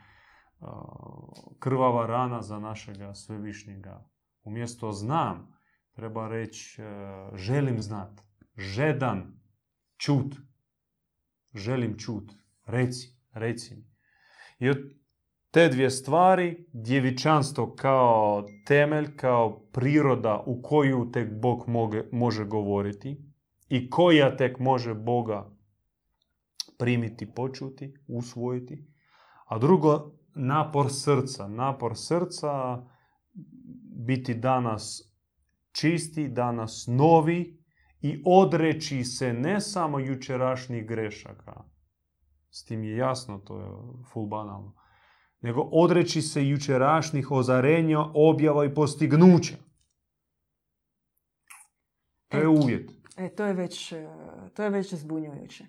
[1.59, 4.09] krvava rana za našega svevišnjega.
[4.43, 5.59] Umjesto znam,
[5.93, 6.85] treba reći e,
[7.35, 8.21] želim znat,
[8.57, 9.41] žedan,
[9.97, 10.37] čut,
[11.55, 12.33] želim čut,
[12.67, 13.85] reci, reci.
[14.59, 14.79] I od
[15.51, 23.33] te dvije stvari, djevičanstvo kao temelj, kao priroda u koju tek Bog moge, može govoriti
[23.69, 25.51] i koja tek može Boga
[26.79, 28.87] primiti, počuti, usvojiti.
[29.47, 31.49] A drugo, napor srca.
[31.49, 32.83] Napor srca
[34.07, 35.13] biti danas
[35.73, 37.63] čisti, danas novi
[38.01, 41.65] i odreći se ne samo jučerašnjih grešaka.
[42.51, 43.67] S tim je jasno, to je
[44.13, 44.75] full banalno.
[45.41, 49.55] Nego odreći se jučerašnjih ozarenja, objava i postignuća.
[52.29, 52.91] To je uvjet.
[53.17, 53.95] E, to je već,
[54.55, 55.65] to je već zbunjujuće.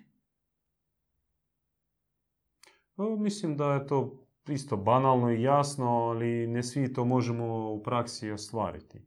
[3.18, 8.30] mislim da je to isto banalno i jasno, ali ne svi to možemo u praksi
[8.30, 9.00] ostvariti.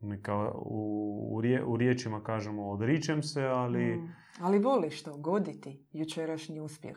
[0.00, 3.96] Mi kao u, u, riječima kažemo odričem se, ali...
[3.96, 4.14] Mm.
[4.40, 6.96] Ali voliš to, goditi jučerašnji uspjeh.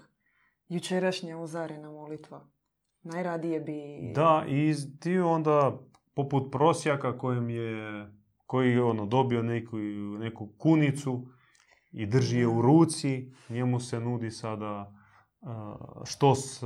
[0.70, 2.48] Jučerašnja uzarena molitva.
[3.04, 4.12] Najradije bi...
[4.15, 5.80] Da, i ti onda
[6.13, 8.08] poput prosjaka kojem je,
[8.46, 9.78] koji je ono, dobio neku,
[10.20, 11.28] neku kunicu
[11.91, 14.96] i drži je u ruci, njemu se nudi sada
[16.06, 16.63] što s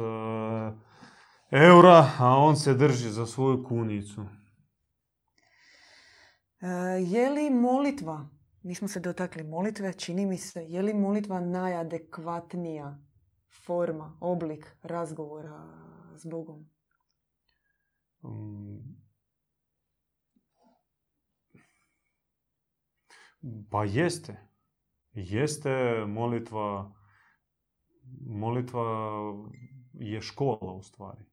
[1.52, 4.26] eura, a on se drži za svoju kunicu.
[6.62, 6.68] E,
[7.02, 8.30] je li molitva,
[8.64, 12.98] nismo se dotakli molitve, čini mi se, je li molitva najadekvatnija
[13.66, 15.68] forma, oblik razgovora
[16.16, 16.70] s Bogom?
[18.24, 19.02] Mm.
[23.70, 24.38] Pa jeste.
[25.14, 27.01] Jeste molitva
[28.28, 28.84] molitva
[29.94, 31.24] je škola u stvari.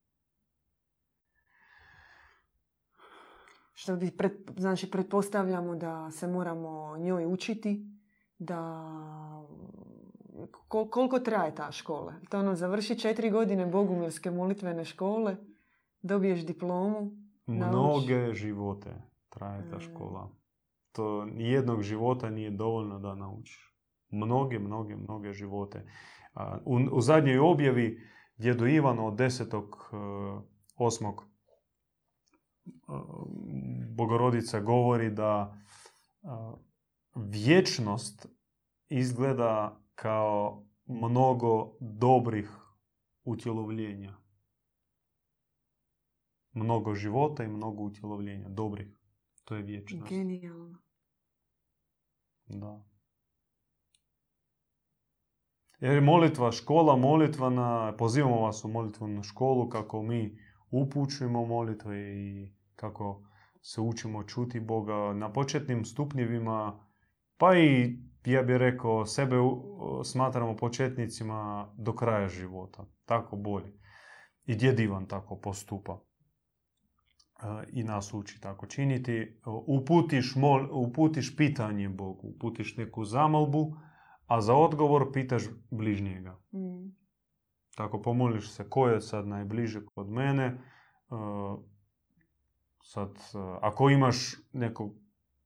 [3.73, 4.11] Što bi,
[4.57, 7.87] znači, pretpostavljamo da se moramo njoj učiti,
[8.39, 8.89] da
[10.69, 12.15] koliko traje ta škola?
[12.31, 15.37] To ono, završi četiri godine bogumilske molitvene škole,
[16.03, 17.11] dobiješ diplomu.
[17.47, 19.81] Mnoge živote traje ta mm.
[19.81, 20.31] škola.
[20.93, 23.75] To jednog života nije dovoljno da naučiš.
[24.11, 25.87] Mnoge, mnoge, mnoge živote.
[26.65, 28.01] U, u zadnjoj objavi
[28.37, 31.07] djedo Ivano od 10.8.
[31.07, 31.25] E,
[32.69, 32.95] e,
[33.95, 35.59] Bogorodica govori da
[36.23, 36.29] e,
[37.15, 38.27] vječnost
[38.89, 42.51] izgleda kao mnogo dobrih
[43.25, 44.17] utjelovljenja.
[46.53, 48.49] Mnogo života i mnogo utjelovljenja.
[48.49, 48.99] Dobrih.
[49.45, 50.09] To je vječnost.
[50.09, 50.79] Genijalno.
[52.47, 52.88] Da.
[55.81, 60.39] Jer molitva, škola molitvana, pozivamo vas u molitvenu školu kako mi
[60.71, 63.23] upućujemo molitve i kako
[63.61, 66.87] se učimo čuti Boga na početnim stupnjevima,
[67.37, 69.37] pa i ja bih rekao sebe
[70.05, 72.87] smatramo početnicima do kraja života.
[73.05, 73.73] Tako bolje.
[74.47, 76.01] I djed Ivan tako postupa.
[77.43, 79.41] E, I nas uči tako činiti.
[79.67, 83.77] Uputiš, mol, uputiš pitanje Bogu, uputiš neku zamolbu,
[84.29, 86.39] a za odgovor pitaš bližnjega.
[86.53, 86.97] Mm.
[87.77, 90.45] Tako pomoliš se ko je sad najbliže kod mene.
[90.45, 90.57] E,
[92.83, 94.95] sad, e, ako imaš neku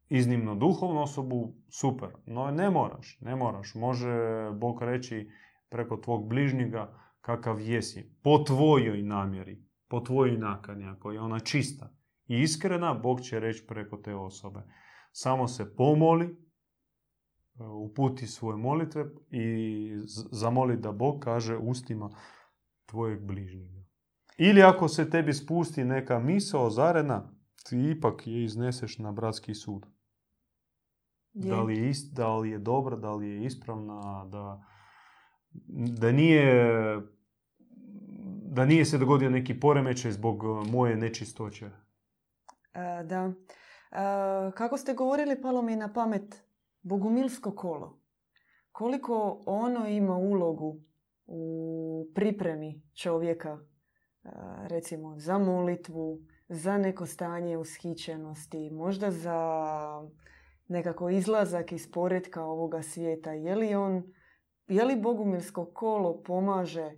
[0.09, 2.09] iznimno duhovnu osobu, super.
[2.27, 3.75] No ne moraš, ne moraš.
[3.75, 4.11] Može
[4.53, 5.31] Bog reći
[5.69, 8.17] preko tvog bližnjega kakav jesi.
[8.23, 11.95] Po tvojoj namjeri, po tvojoj nakani, ako je ona čista
[12.27, 14.63] i iskrena, Bog će reći preko te osobe.
[15.13, 16.37] Samo se pomoli,
[17.59, 19.91] uputi svoje molitve i
[20.31, 22.11] zamoli da Bog kaže ustima
[22.87, 23.83] tvojeg bližnjega.
[24.39, 27.33] Ili ako se tebi spusti neka misao zarena,
[27.69, 29.87] ti ipak je izneseš na bratski sud.
[31.33, 34.65] Da li je, ist, da li je dobra, da li je ispravna, da,
[35.99, 36.73] da nije
[38.53, 41.67] da nije se dogodio neki poremećaj zbog moje nečistoće.
[42.75, 43.33] E, da.
[43.93, 46.45] E, kako ste govorili, palo mi na pamet
[46.83, 48.01] bogumilsko kolo.
[48.73, 50.81] Koliko ono ima ulogu
[51.27, 54.29] u pripremi čovjeka, e,
[54.69, 59.39] recimo za molitvu, za neko stanje ushićenosti, možda za
[60.69, 63.33] nekako izlazak iz poredka ovoga svijeta.
[63.33, 64.13] Je li on,
[64.69, 66.93] je li bogumilsko kolo pomaže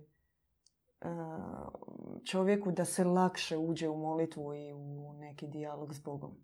[2.25, 6.35] čovjeku da se lakše uđe u molitvu i u neki dijalog s Bogom?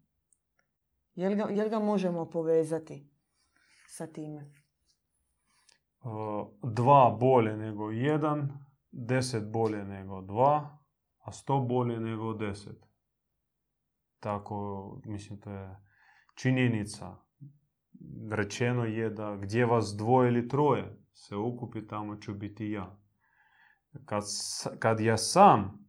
[1.16, 3.11] Jel ga, jel ga možemo povezati
[3.92, 4.52] sa time?
[6.64, 8.48] Dva bolje nego jedan,
[8.92, 10.78] deset bolje nego dva,
[11.18, 12.86] a sto bolje nego deset.
[14.20, 15.76] Tako, mislim, to je
[16.36, 17.18] činjenica.
[18.32, 23.00] Rečeno je da gdje vas dvoje ili troje se ukupi, tamo ću biti ja.
[24.06, 24.24] Kad,
[24.80, 25.88] kad ja sam,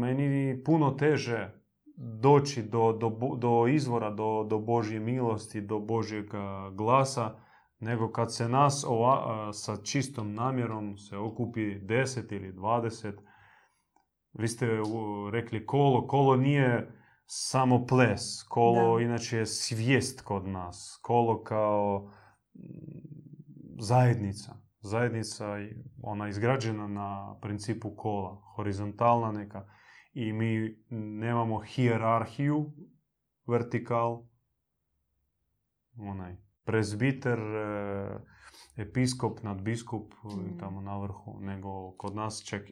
[0.00, 1.65] meni puno teže
[1.96, 6.26] doći do, do, do izvora, do, do Božje milosti, do Božjeg
[6.72, 7.34] glasa,
[7.80, 13.20] nego kad se nas ova, sa čistom namjerom se okupi deset ili dvadeset.
[14.32, 14.68] Vi ste
[15.32, 16.06] rekli kolo.
[16.06, 16.92] Kolo nije
[17.26, 18.42] samo ples.
[18.48, 20.98] Kolo inače je svijest kod nas.
[21.02, 22.12] Kolo kao
[23.78, 24.56] zajednica.
[24.80, 25.44] Zajednica
[26.02, 28.42] ona izgrađena na principu kola.
[28.54, 29.68] Horizontalna neka
[30.16, 32.72] i mi nemamo hijerarhiju,
[33.46, 34.22] vertikal,
[35.98, 38.18] onaj prezbiter, e,
[38.76, 40.58] episkop, nadbiskup mm.
[40.58, 42.62] tamo na vrhu, nego kod nas čak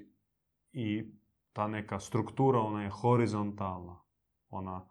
[0.72, 1.12] i
[1.52, 4.00] ta neka struktura, ona je horizontalna.
[4.48, 4.88] Ona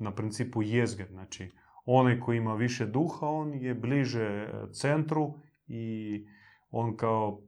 [0.00, 1.50] na principu jezgre, znači
[1.84, 5.34] onaj koji ima više duha, on je bliže centru
[5.66, 6.26] i
[6.70, 7.42] on kao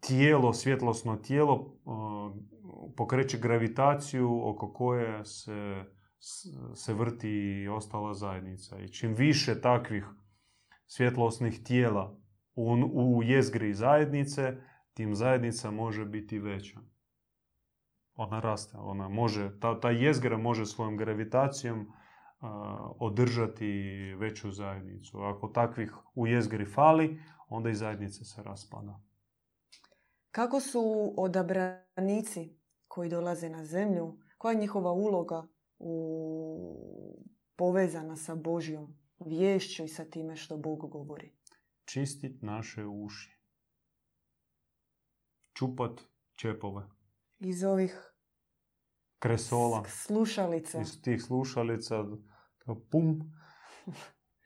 [0.00, 1.76] tijelo, svjetlosno tijelo
[2.96, 5.84] pokreće gravitaciju oko koje se,
[6.74, 8.78] se vrti i ostala zajednica.
[8.78, 10.06] I čim više takvih
[10.86, 12.18] svjetlosnih tijela
[12.54, 14.56] u, u jezgri zajednice,
[14.94, 16.80] tim zajednica može biti veća.
[18.14, 21.92] Ona raste, ona može, ta, ta jezgra može svojom gravitacijom
[22.98, 23.66] održati
[24.18, 25.20] veću zajednicu.
[25.20, 29.00] Ako takvih u jezgri fali, onda i zajednica se raspada.
[30.34, 32.56] Kako su odabranici
[32.88, 35.46] koji dolaze na zemlju, koja je njihova uloga
[35.78, 35.94] u...
[37.56, 41.32] povezana sa Božjom vješću i sa time što Bog govori?
[41.84, 43.40] Čistit naše uši.
[45.52, 46.00] Čupat
[46.34, 46.82] čepove.
[47.38, 48.14] Iz ovih
[49.18, 49.84] kresola.
[49.88, 50.80] Slušalica.
[50.80, 52.04] Iz tih slušalica.
[52.90, 53.20] Pum.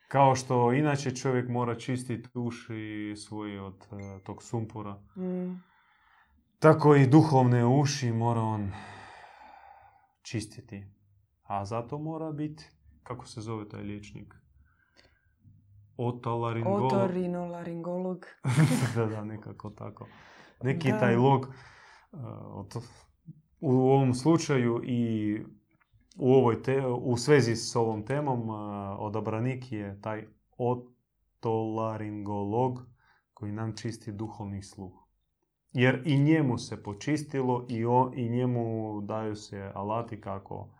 [0.09, 5.03] Kao što inače čovjek mora čistiti uši svoje od uh, tog sumpora.
[5.17, 5.68] Mm.
[6.59, 8.73] Tako i duhovne uši mora on
[10.23, 10.87] čistiti.
[11.43, 12.71] A zato mora biti,
[13.03, 14.35] kako se zove taj liječnik?
[15.97, 16.93] Otolaringolog.
[16.93, 18.27] Otorinolaringolog.
[18.97, 20.07] da, da, nekako tako.
[20.63, 21.47] Neki taj log
[22.13, 22.67] uh,
[23.61, 25.35] u ovom slučaju i
[26.17, 28.57] u, ovoj te, u svezi s ovom temom uh,
[28.99, 32.87] odabranik je taj otolaringolog
[33.35, 35.08] koji nam čisti duhovni sluh.
[35.73, 40.75] Jer i njemu se počistilo i, o, i njemu daju se alati kako,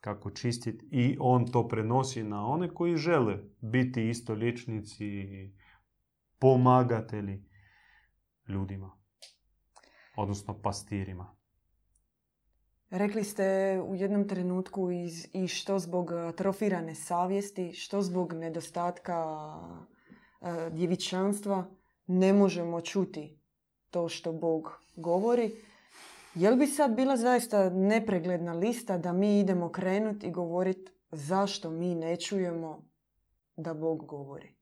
[0.00, 5.06] kako čistiti i on to prenosi na one koji žele biti isto liječnici,
[6.38, 7.44] pomagatelji
[8.48, 8.90] ljudima,
[10.16, 11.36] odnosno pastirima.
[12.90, 19.24] Rekli ste u jednom trenutku iz, i što zbog atrofirane savjesti, što zbog nedostatka
[20.40, 21.70] e, djevičanstva
[22.06, 23.41] ne možemo čuti
[23.92, 25.50] to što Bog govori.
[26.34, 31.94] Jel bi sad bila zaista nepregledna lista da mi idemo krenuti i govoriti zašto mi
[31.94, 32.82] ne čujemo
[33.56, 34.54] da Bog govori?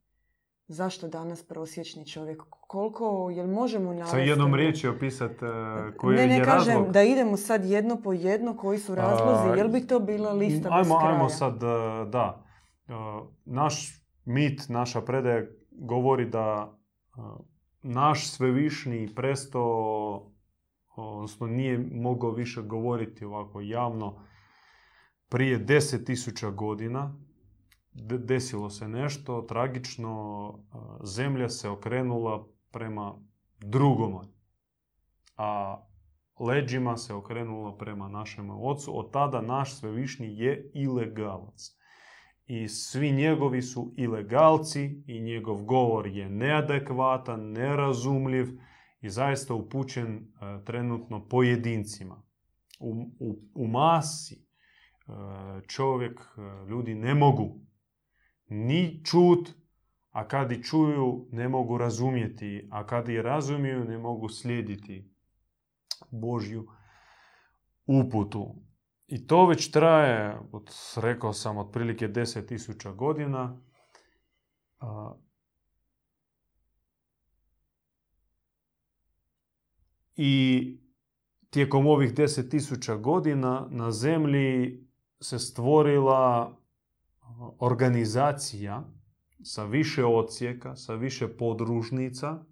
[0.68, 2.42] Zašto danas prosječni čovjek?
[2.48, 4.10] Koliko, jel možemo navesti...
[4.10, 5.50] Sa jednom riječi opisati uh,
[5.96, 6.92] koji ne, ne, je kažem razlog?
[6.92, 9.58] da idemo sad jedno po jedno koji su razlozi.
[9.58, 11.14] jel bi to bila lista ajmo, bez kraja?
[11.14, 12.44] Ajmo sad, uh, da.
[12.88, 12.94] Uh,
[13.44, 16.76] naš mit, naša predaja govori da
[17.82, 20.32] naš svevišnji presto,
[20.96, 24.22] odnosno nije mogao više govoriti ovako javno,
[25.28, 27.14] prije deset tisuća godina
[28.18, 30.54] desilo se nešto tragično,
[31.04, 33.14] zemlja se okrenula prema
[33.58, 34.20] drugom.
[35.36, 35.80] A
[36.40, 38.98] leđima se okrenula prema našem ocu.
[38.98, 41.79] Od tada naš svevišnji je ilegalac.
[42.52, 48.46] I svi njegovi su ilegalci i njegov govor je neadekvatan, nerazumljiv
[49.00, 52.22] i zaista upućen e, trenutno pojedincima.
[52.80, 54.42] U, u, u masi e,
[55.66, 57.60] čovjek, e, ljudi ne mogu
[58.48, 59.50] ni čut,
[60.10, 65.10] a kad i čuju ne mogu razumjeti, a kad i razumiju ne mogu slijediti
[66.10, 66.66] Božju
[67.86, 68.69] uputu.
[69.10, 73.60] I to već traje, od, rekao sam, otprilike 10.000 godina.
[80.16, 80.80] I
[81.50, 84.80] tijekom ovih 10.000 godina na zemlji
[85.20, 86.56] se stvorila
[87.58, 88.84] organizacija
[89.42, 92.44] sa više ocijeka, sa više podružnica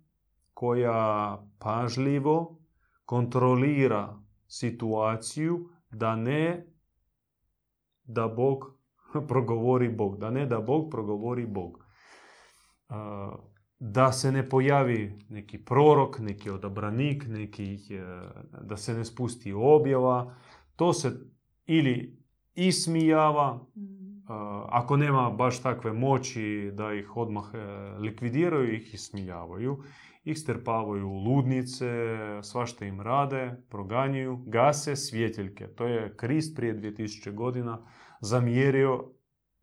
[0.55, 2.59] koja pažljivo
[3.05, 6.67] kontrolira situaciju da ne
[8.05, 8.65] da Bog
[9.29, 11.85] progovori Bog, da ne da Bog progovori Bog.
[13.79, 18.05] Da se ne pojavi neki prorok, neki odabranik, neki, e,
[18.63, 20.35] da se ne spusti objava,
[20.77, 21.13] to se
[21.67, 22.25] ili
[22.55, 23.98] ismijava, mm.
[24.69, 27.59] Ako nema baš takve moći da ih odmah e,
[27.99, 29.83] likvidiraju, ih ismijavaju
[30.31, 31.87] ih strpavaju u ludnice,
[32.43, 35.67] svašta im rade, proganjaju, gase svjetiljke.
[35.67, 37.87] To je Krist prije 2000 godina
[38.21, 39.05] zamjerio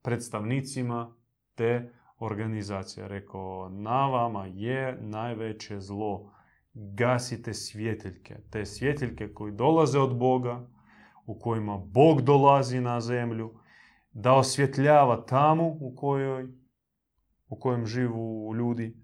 [0.02, 1.16] predstavnicima
[1.56, 3.08] te organizacije.
[3.08, 6.32] Rekao, na vama je najveće zlo.
[6.74, 8.36] Gasite svjetiljke.
[8.52, 10.68] Te svjetiljke koji dolaze od Boga,
[11.26, 13.54] u kojima Bog dolazi na zemlju,
[14.16, 16.48] da osvjetljava tamo u kojoj
[17.50, 18.98] u kojem živu ljudi,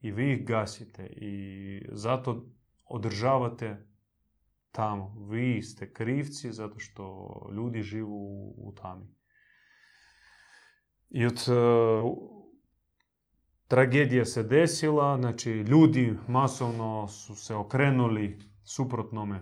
[0.00, 2.46] i vi ih gasite i zato
[2.84, 3.86] održavate
[4.72, 5.26] tamo.
[5.30, 9.06] Vi ste krivci zato što ljudi živu u tami.
[11.10, 12.12] I od uh,
[13.68, 19.40] tragedija se desila, znači ljudi masovno su se okrenuli suprotnome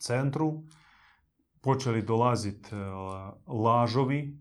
[0.00, 0.62] centru,
[1.62, 2.78] počeli dolaziti e,
[3.46, 4.38] lažovi,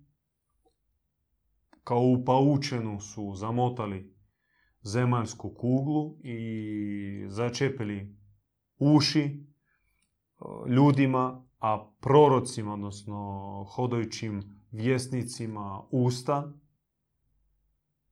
[1.84, 4.16] kao u paučenu su zamotali
[4.82, 8.18] zemaljsku kuglu i začepili
[8.78, 9.36] uši e,
[10.70, 16.54] ljudima, a prorocima, odnosno hodajućim vjesnicima usta.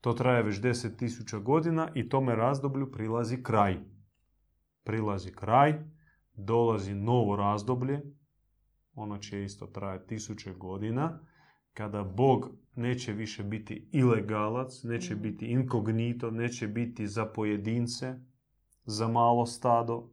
[0.02, 3.78] To traje već deset tisuća godina i tome razdoblju prilazi kraj.
[4.84, 5.84] Prilazi kraj,
[6.34, 8.02] dolazi novo razdoblje,
[8.96, 11.20] ono će isto trajati tisuće godina,
[11.74, 15.24] kada Bog neće više biti ilegalac, neće mhm.
[15.24, 18.16] biti inkognito, neće biti za pojedince,
[18.86, 20.10] za malo stado,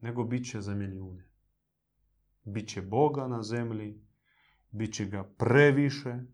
[0.00, 1.28] nego bit će za milijune.
[2.44, 4.00] Biće Boga na zemlji,
[4.70, 6.24] bit će ga previše, ehm,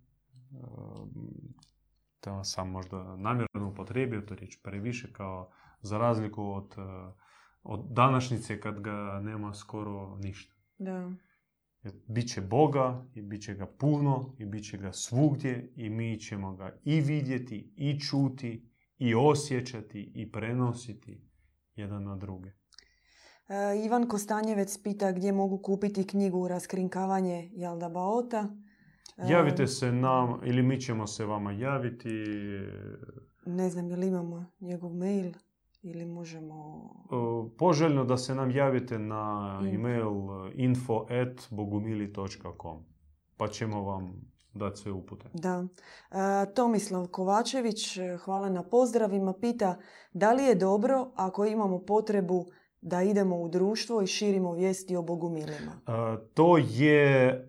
[2.21, 5.51] to sam možda namjerno upotrijebio to riječ previše kao
[5.81, 7.13] za razliku od, eh,
[7.63, 10.58] od današnjice kad ga nema skoro ništa.
[10.79, 11.13] Da.
[12.09, 16.19] Bit će Boga i bit će ga puno i bit će ga svugdje i mi
[16.21, 21.29] ćemo ga i vidjeti i čuti i osjećati i prenositi
[21.77, 22.51] jedan na druge.
[23.49, 28.49] E, Ivan Kostanjevec pita gdje mogu kupiti knjigu Raskrinkavanje Jalda Baota.
[29.17, 32.25] E, Javite se nam ili mi ćemo se vama javiti.
[33.47, 35.33] Ne znam, li imamo njegov mail?
[35.83, 36.89] Ili možemo...
[37.59, 40.13] Poželjno da se nam javite na email
[40.55, 42.85] info.bogumili.com
[43.37, 45.25] pa ćemo vam dati sve upute.
[45.33, 45.67] Da.
[46.11, 46.15] E,
[46.55, 49.79] Tomislav Kovačević, hvala na pozdravima, pita
[50.13, 52.47] da li je dobro ako imamo potrebu
[52.81, 55.81] da idemo u društvo i širimo vijesti o bogumilima?
[55.87, 55.91] E,
[56.35, 57.45] to je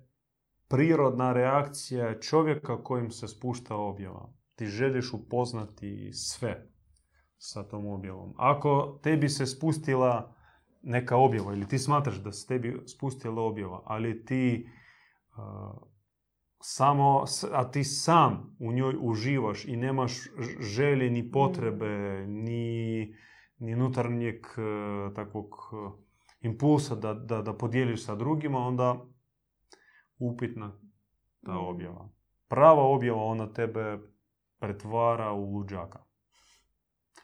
[0.68, 4.30] prirodna reakcija čovjeka kojim se spušta objava.
[4.56, 6.69] Ti želiš upoznati sve
[7.40, 8.34] sa tom objavom.
[8.38, 10.36] Ako tebi se spustila
[10.82, 14.70] neka objava ili ti smatraš da se tebi spustila objava, ali ti
[16.62, 20.14] samo, a ti sam u njoj uživaš i nemaš
[20.60, 23.16] želje ni potrebe, ni,
[23.58, 26.02] ni unutarnjeg e, takvog e,
[26.42, 29.06] impulsa da, da, da podijeliš sa drugima, onda
[30.18, 30.72] upitna
[31.46, 31.68] ta mm.
[31.68, 32.10] objava.
[32.48, 34.00] Prava objava ona tebe
[34.60, 36.09] pretvara u luđaka.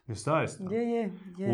[0.07, 0.63] Zaista.
[0.73, 1.11] Je, je.
[1.37, 1.51] je.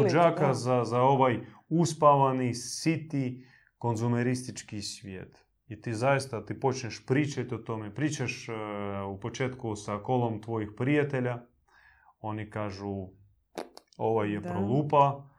[0.00, 3.46] Luđaka, za, za ovaj uspavani, siti,
[3.78, 5.44] konzumeristički svijet.
[5.68, 7.94] I ti zaista ti počneš pričati o tome.
[7.94, 8.54] Pričaš uh,
[9.16, 11.42] u početku sa kolom tvojih prijatelja.
[12.20, 13.08] Oni kažu
[13.96, 14.48] ovaj je da.
[14.50, 15.30] prolupa.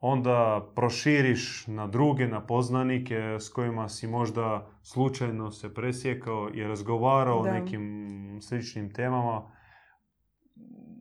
[0.00, 7.38] onda proširiš na druge, na poznanike s kojima si možda slučajno se presjekao i razgovarao
[7.38, 7.52] o Da.
[7.52, 9.52] nekim sličnim temama.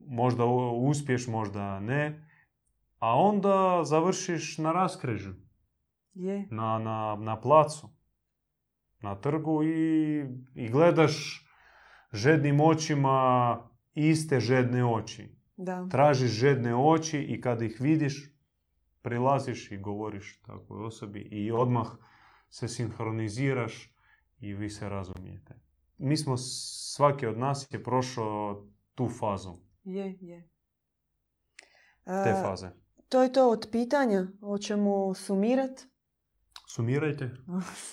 [0.09, 0.45] Možda
[0.75, 2.27] uspješ, možda ne.
[2.99, 5.35] A onda završiš na raskrižju,
[6.13, 6.47] Je.
[6.51, 7.89] na, na, na placu,
[9.01, 11.45] na trgu i, i gledaš
[12.13, 13.57] žednim očima
[13.93, 15.29] iste žedne oči.
[15.57, 15.87] Da.
[15.91, 18.33] Tražiš žedne oči i kad ih vidiš,
[19.01, 21.87] prilaziš i govoriš takvoj osobi i odmah
[22.49, 23.93] se sinhroniziraš
[24.39, 25.55] i vi se razumijete.
[25.97, 29.53] Mi smo, svaki od nas je prošao tu fazu,
[29.89, 30.49] Je, je.
[32.05, 32.69] te faze.
[33.09, 34.27] To je to od pitanja.
[34.41, 35.81] Hoćemo sumirat.
[36.67, 37.31] Sumirajte.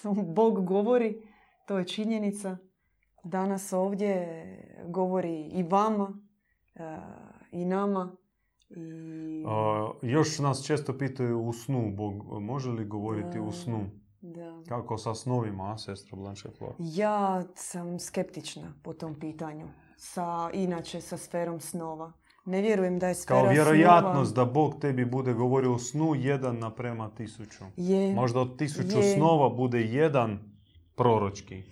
[0.34, 1.22] Bog govori,
[1.66, 2.56] to je činjenica.
[3.24, 4.26] Danas ovdje
[4.84, 6.18] govori i vama
[6.74, 6.98] e,
[7.52, 8.16] i nama.
[8.70, 13.52] I, A, još nas često pitaju u snu, Bog, može li govoriti u Da.
[13.52, 13.90] snu?
[14.20, 14.62] da.
[14.68, 16.74] Kako sa snovima, a, sestra Blanche Flor?
[16.78, 19.66] Ja sam skeptična po tom pitanju.
[19.96, 22.12] Sa, inače, sa sferom snova.
[22.44, 24.46] Ne vjerujem da je sfera Kao vjerojatnost snova...
[24.46, 27.64] da Bog tebi bude govorio u snu jedan naprema tisuću.
[27.76, 29.14] Je, Možda od tisuću Je.
[29.14, 30.38] snova bude jedan
[30.94, 31.62] proročki.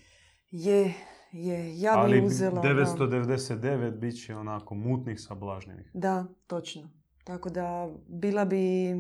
[0.51, 0.95] je,
[1.33, 1.81] je.
[1.81, 2.63] Ja bi ali uzela...
[2.63, 2.69] da.
[2.69, 5.91] 999 bit će onako mutnih sablažnjivih.
[5.95, 6.91] Da, točno.
[7.25, 8.97] Tako da bila bi e,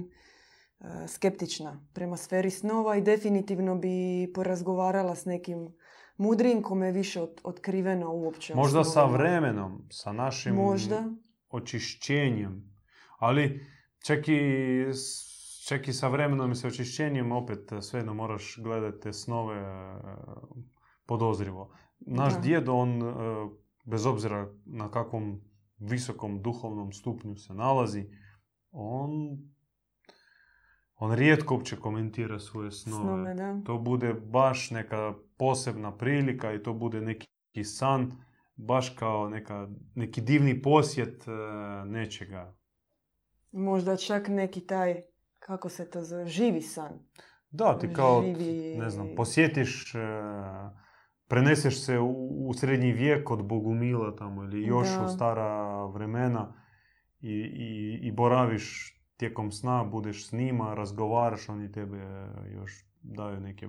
[1.09, 5.69] skeptična prema sferi snova i definitivno bi porazgovarala s nekim
[6.17, 8.53] mudrijim kome je više ot- otkriveno uopće.
[8.53, 11.05] o Možda sa vremenom, sa našim Možda.
[11.51, 12.75] očišćenjem.
[13.19, 13.67] Ali
[13.99, 14.41] čak i,
[15.67, 19.95] čak i sa vremenom i sa očišćenjem opet svejedno moraš gledati snove e,
[21.07, 21.75] podozrivo.
[22.01, 22.41] Naš Da.
[22.41, 23.13] djed, on, e,
[23.85, 25.41] bez obzira na kakvom
[25.79, 28.05] visokom duhovnom stupnju se nalazi,
[28.73, 29.11] on,
[30.97, 33.03] on rijetko uopće komentira svoje snove.
[33.03, 33.61] Snove, da.
[33.65, 37.27] To bude baš neka posebna prilika i to bude neki
[37.65, 38.13] san,
[38.57, 41.31] baš kao neka, neki divni posjet e,
[41.87, 42.55] nečega.
[43.53, 45.03] Možda čak neki taj,
[45.39, 46.99] kako se to zove, živi san.
[47.51, 49.99] Da, ti kao, Živi- ne znam, posjetiš, e,
[51.29, 52.11] preneseš se u,
[52.49, 55.05] u srednji vijek od Bogumila tamo ili još Da.
[55.05, 56.55] u stara vremena
[57.21, 61.99] i, i, i boraviš tijekom sna, budeš s njima, razgovaraš, oni tebe
[62.53, 63.69] još daju neke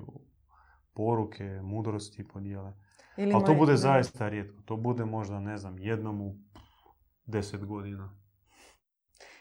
[0.96, 2.74] poruke, mudrosti podijele.
[3.18, 3.78] Ili Ali to bude da.
[3.78, 4.62] zaista rijetko.
[4.62, 6.36] To bude možda, ne znam, jednom u
[7.26, 8.16] deset godina.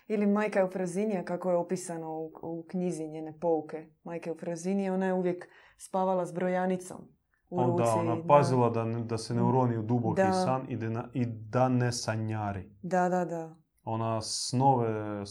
[0.08, 3.86] Ili majka Eufrazinija, kako je opisano u, u knjizi njene pouke.
[4.04, 5.48] Majka Eufrazinije, ona je uvijek
[5.78, 6.98] spavala s brojanicom
[7.50, 7.82] u ruci.
[7.82, 10.32] Onda ona pazila da, ne- da se ne uroni u duboki Da.
[10.32, 12.70] san i da, i da ne sanjari.
[12.82, 13.56] Da, da, da.
[13.84, 15.22] Ona snove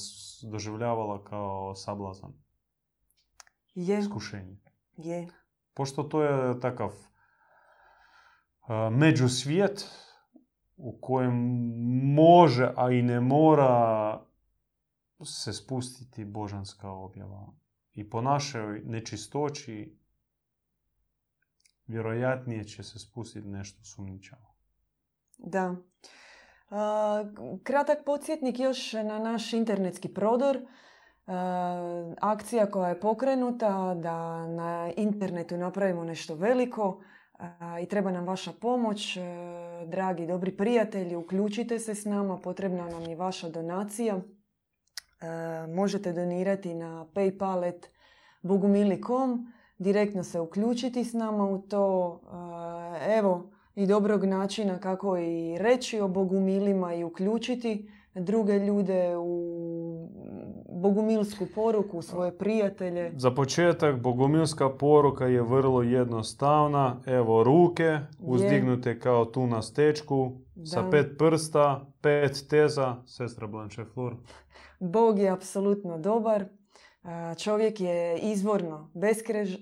[0.44, 2.34] doživljavala kao sablazan,
[3.76, 4.58] Je, iskušenje.
[4.98, 5.28] je.
[5.74, 6.92] Pošto to je takav
[8.92, 9.90] međusvijet
[10.78, 11.34] u kojem
[12.14, 14.20] može, a i ne mora
[15.26, 17.48] se spustiti božanska objava.
[17.94, 19.98] I po našoj nečistoći
[21.88, 24.56] vjerojatnije će se spustiti nešto sumnjičavo.
[25.38, 25.76] Da.
[27.64, 30.60] Kratak podsjetnik još na naš internetski prodor.
[31.28, 37.02] A, akcija koja je pokrenuta da na internetu napravimo nešto veliko
[37.40, 39.18] a, i treba nam vaša pomoć.
[39.18, 39.22] E,
[39.86, 44.22] dragi, dobri prijatelji, uključite se s nama, potrebna nam je vaša donacija.
[45.68, 52.20] Možete donirati na paypal.bogumili.com, direktno se uključiti s nama u to.
[53.18, 59.73] Evo, i dobrog načina kako i reći o bogumilima i uključiti druge ljude u
[60.84, 63.12] bogumilsku poruku, svoje prijatelje.
[63.16, 67.02] Za početak, bogumilska poruka je vrlo jednostavna.
[67.06, 70.32] Evo ruke, uzdignute kao tu na stečku,
[70.66, 70.90] sa Da.
[70.90, 74.16] pet prsta, pet teza, sestra Blanche Flor.
[74.80, 76.46] Bog je apsolutno dobar,
[77.04, 78.92] a, čovjek je izvorno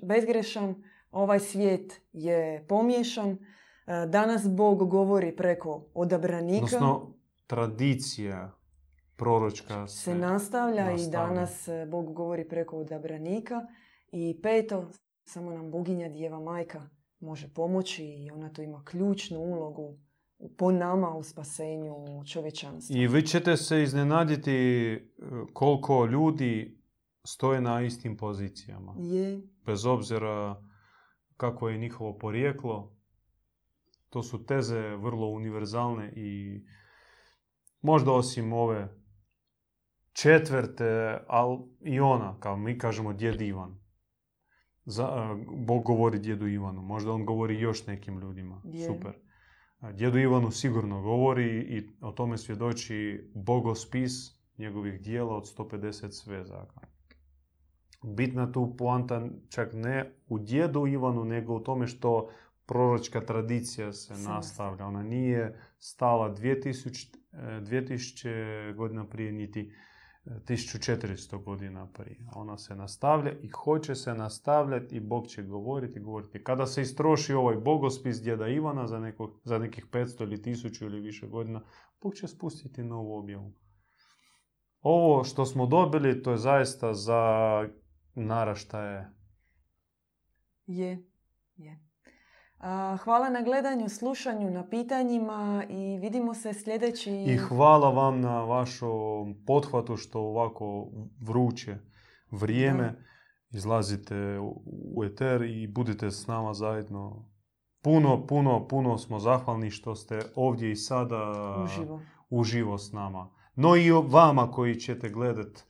[0.03, 0.75] bezgrešan,
[1.11, 3.37] ovaj svijet je pomiješan.
[3.85, 6.65] A, Danas Bog govori preko odabranika.
[6.65, 7.13] Odnosno,
[7.47, 8.60] tradicija
[9.21, 11.27] proročka se, se nastavlja, i nastavlja.
[11.27, 13.61] danas e, Bog govori preko odabranika.
[14.11, 14.91] I peto,
[15.23, 19.97] samo nam boginja Djeva Majka može pomoći i ona tu ima ključnu ulogu
[20.57, 21.95] po nama u spasenju
[22.31, 22.95] čovječanstva.
[22.97, 24.99] I vi ćete se iznenaditi e,
[25.53, 26.81] koliko ljudi
[27.23, 28.95] stoje na istim pozicijama.
[28.99, 30.63] Je, Bez obzira
[31.37, 32.95] kako je njihovo porijeklo,
[34.09, 36.61] to su teze vrlo univerzalne i
[37.81, 39.00] možda osim ove
[40.21, 43.81] četvrte, ali i ona, kao mi kažemo djed Ivan.
[44.85, 48.61] Za, e, Bog govori djedu Ivanu, možda on govori još nekim ljudima.
[48.65, 48.85] Je.
[48.85, 49.13] Super.
[49.79, 54.11] A Djedu Ivanu sigurno govori i o tome svjedoči bogospis
[54.57, 56.81] njegovih dijela od 150 svezaka.
[58.03, 62.29] Bitna tu poanta čak ne u djedu Ivanu, nego u tome što
[62.65, 64.85] proročka tradicija se nastavlja.
[64.85, 69.90] Ona nije stala 2000, e, 2000 godina prije, niti e,
[70.25, 72.27] 1400 godina prije.
[72.35, 76.43] Ona se nastavlja i hoće se nastavljati i Bog će govoriti, govoriti.
[76.43, 80.99] Kada se istroši ovaj bogospis djeda Ivana za, neko, za nekih 500 ili 1000 ili
[80.99, 81.61] više godina,
[82.01, 83.53] Bog će spustiti novu objavu.
[84.81, 87.23] Ovo što smo dobili, to je zaista za
[88.15, 89.09] naraštaje.
[90.65, 91.05] Je,
[91.55, 91.90] je.
[93.03, 97.11] Hvala na gledanju, slušanju, na pitanjima i vidimo se sljedeći...
[97.11, 100.87] I hvala vam na vašom pothvatu što ovako
[101.21, 101.77] vruće
[102.31, 103.03] vrijeme
[103.51, 107.29] izlazite u- eter i budete s nama zajedno.
[107.83, 111.33] Puno, puno, puno smo zahvalni što ste ovdje i sada
[111.63, 112.01] uživo.
[112.29, 113.29] uživo s nama.
[113.55, 115.63] No i vama koji ćete gledat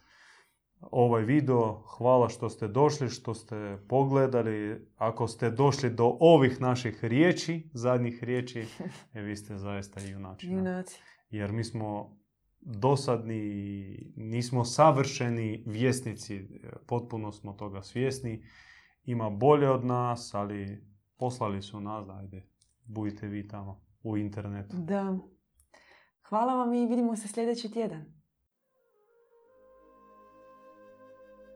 [0.82, 4.88] ovaj video, hvala što ste došli, što ste pogledali.
[4.98, 8.66] Ako ste došli do ovih naših riječi, zadnjih riječi,
[9.14, 10.48] e, vi ste zaista junači.
[10.48, 11.02] Junaci.
[11.30, 12.18] Jer mi smo
[12.62, 16.48] dosadni, i nismo savršeni vjesnici,
[16.88, 18.44] potpuno smo toga svjesni.
[19.04, 20.86] Ima bolje od nas, ali
[21.18, 22.48] poslali su nas, ajde,
[22.86, 24.78] budite vi tamo u internetu.
[24.78, 25.18] Da.
[26.30, 28.21] Hvala vam i vidimo se sljedeći tjedan.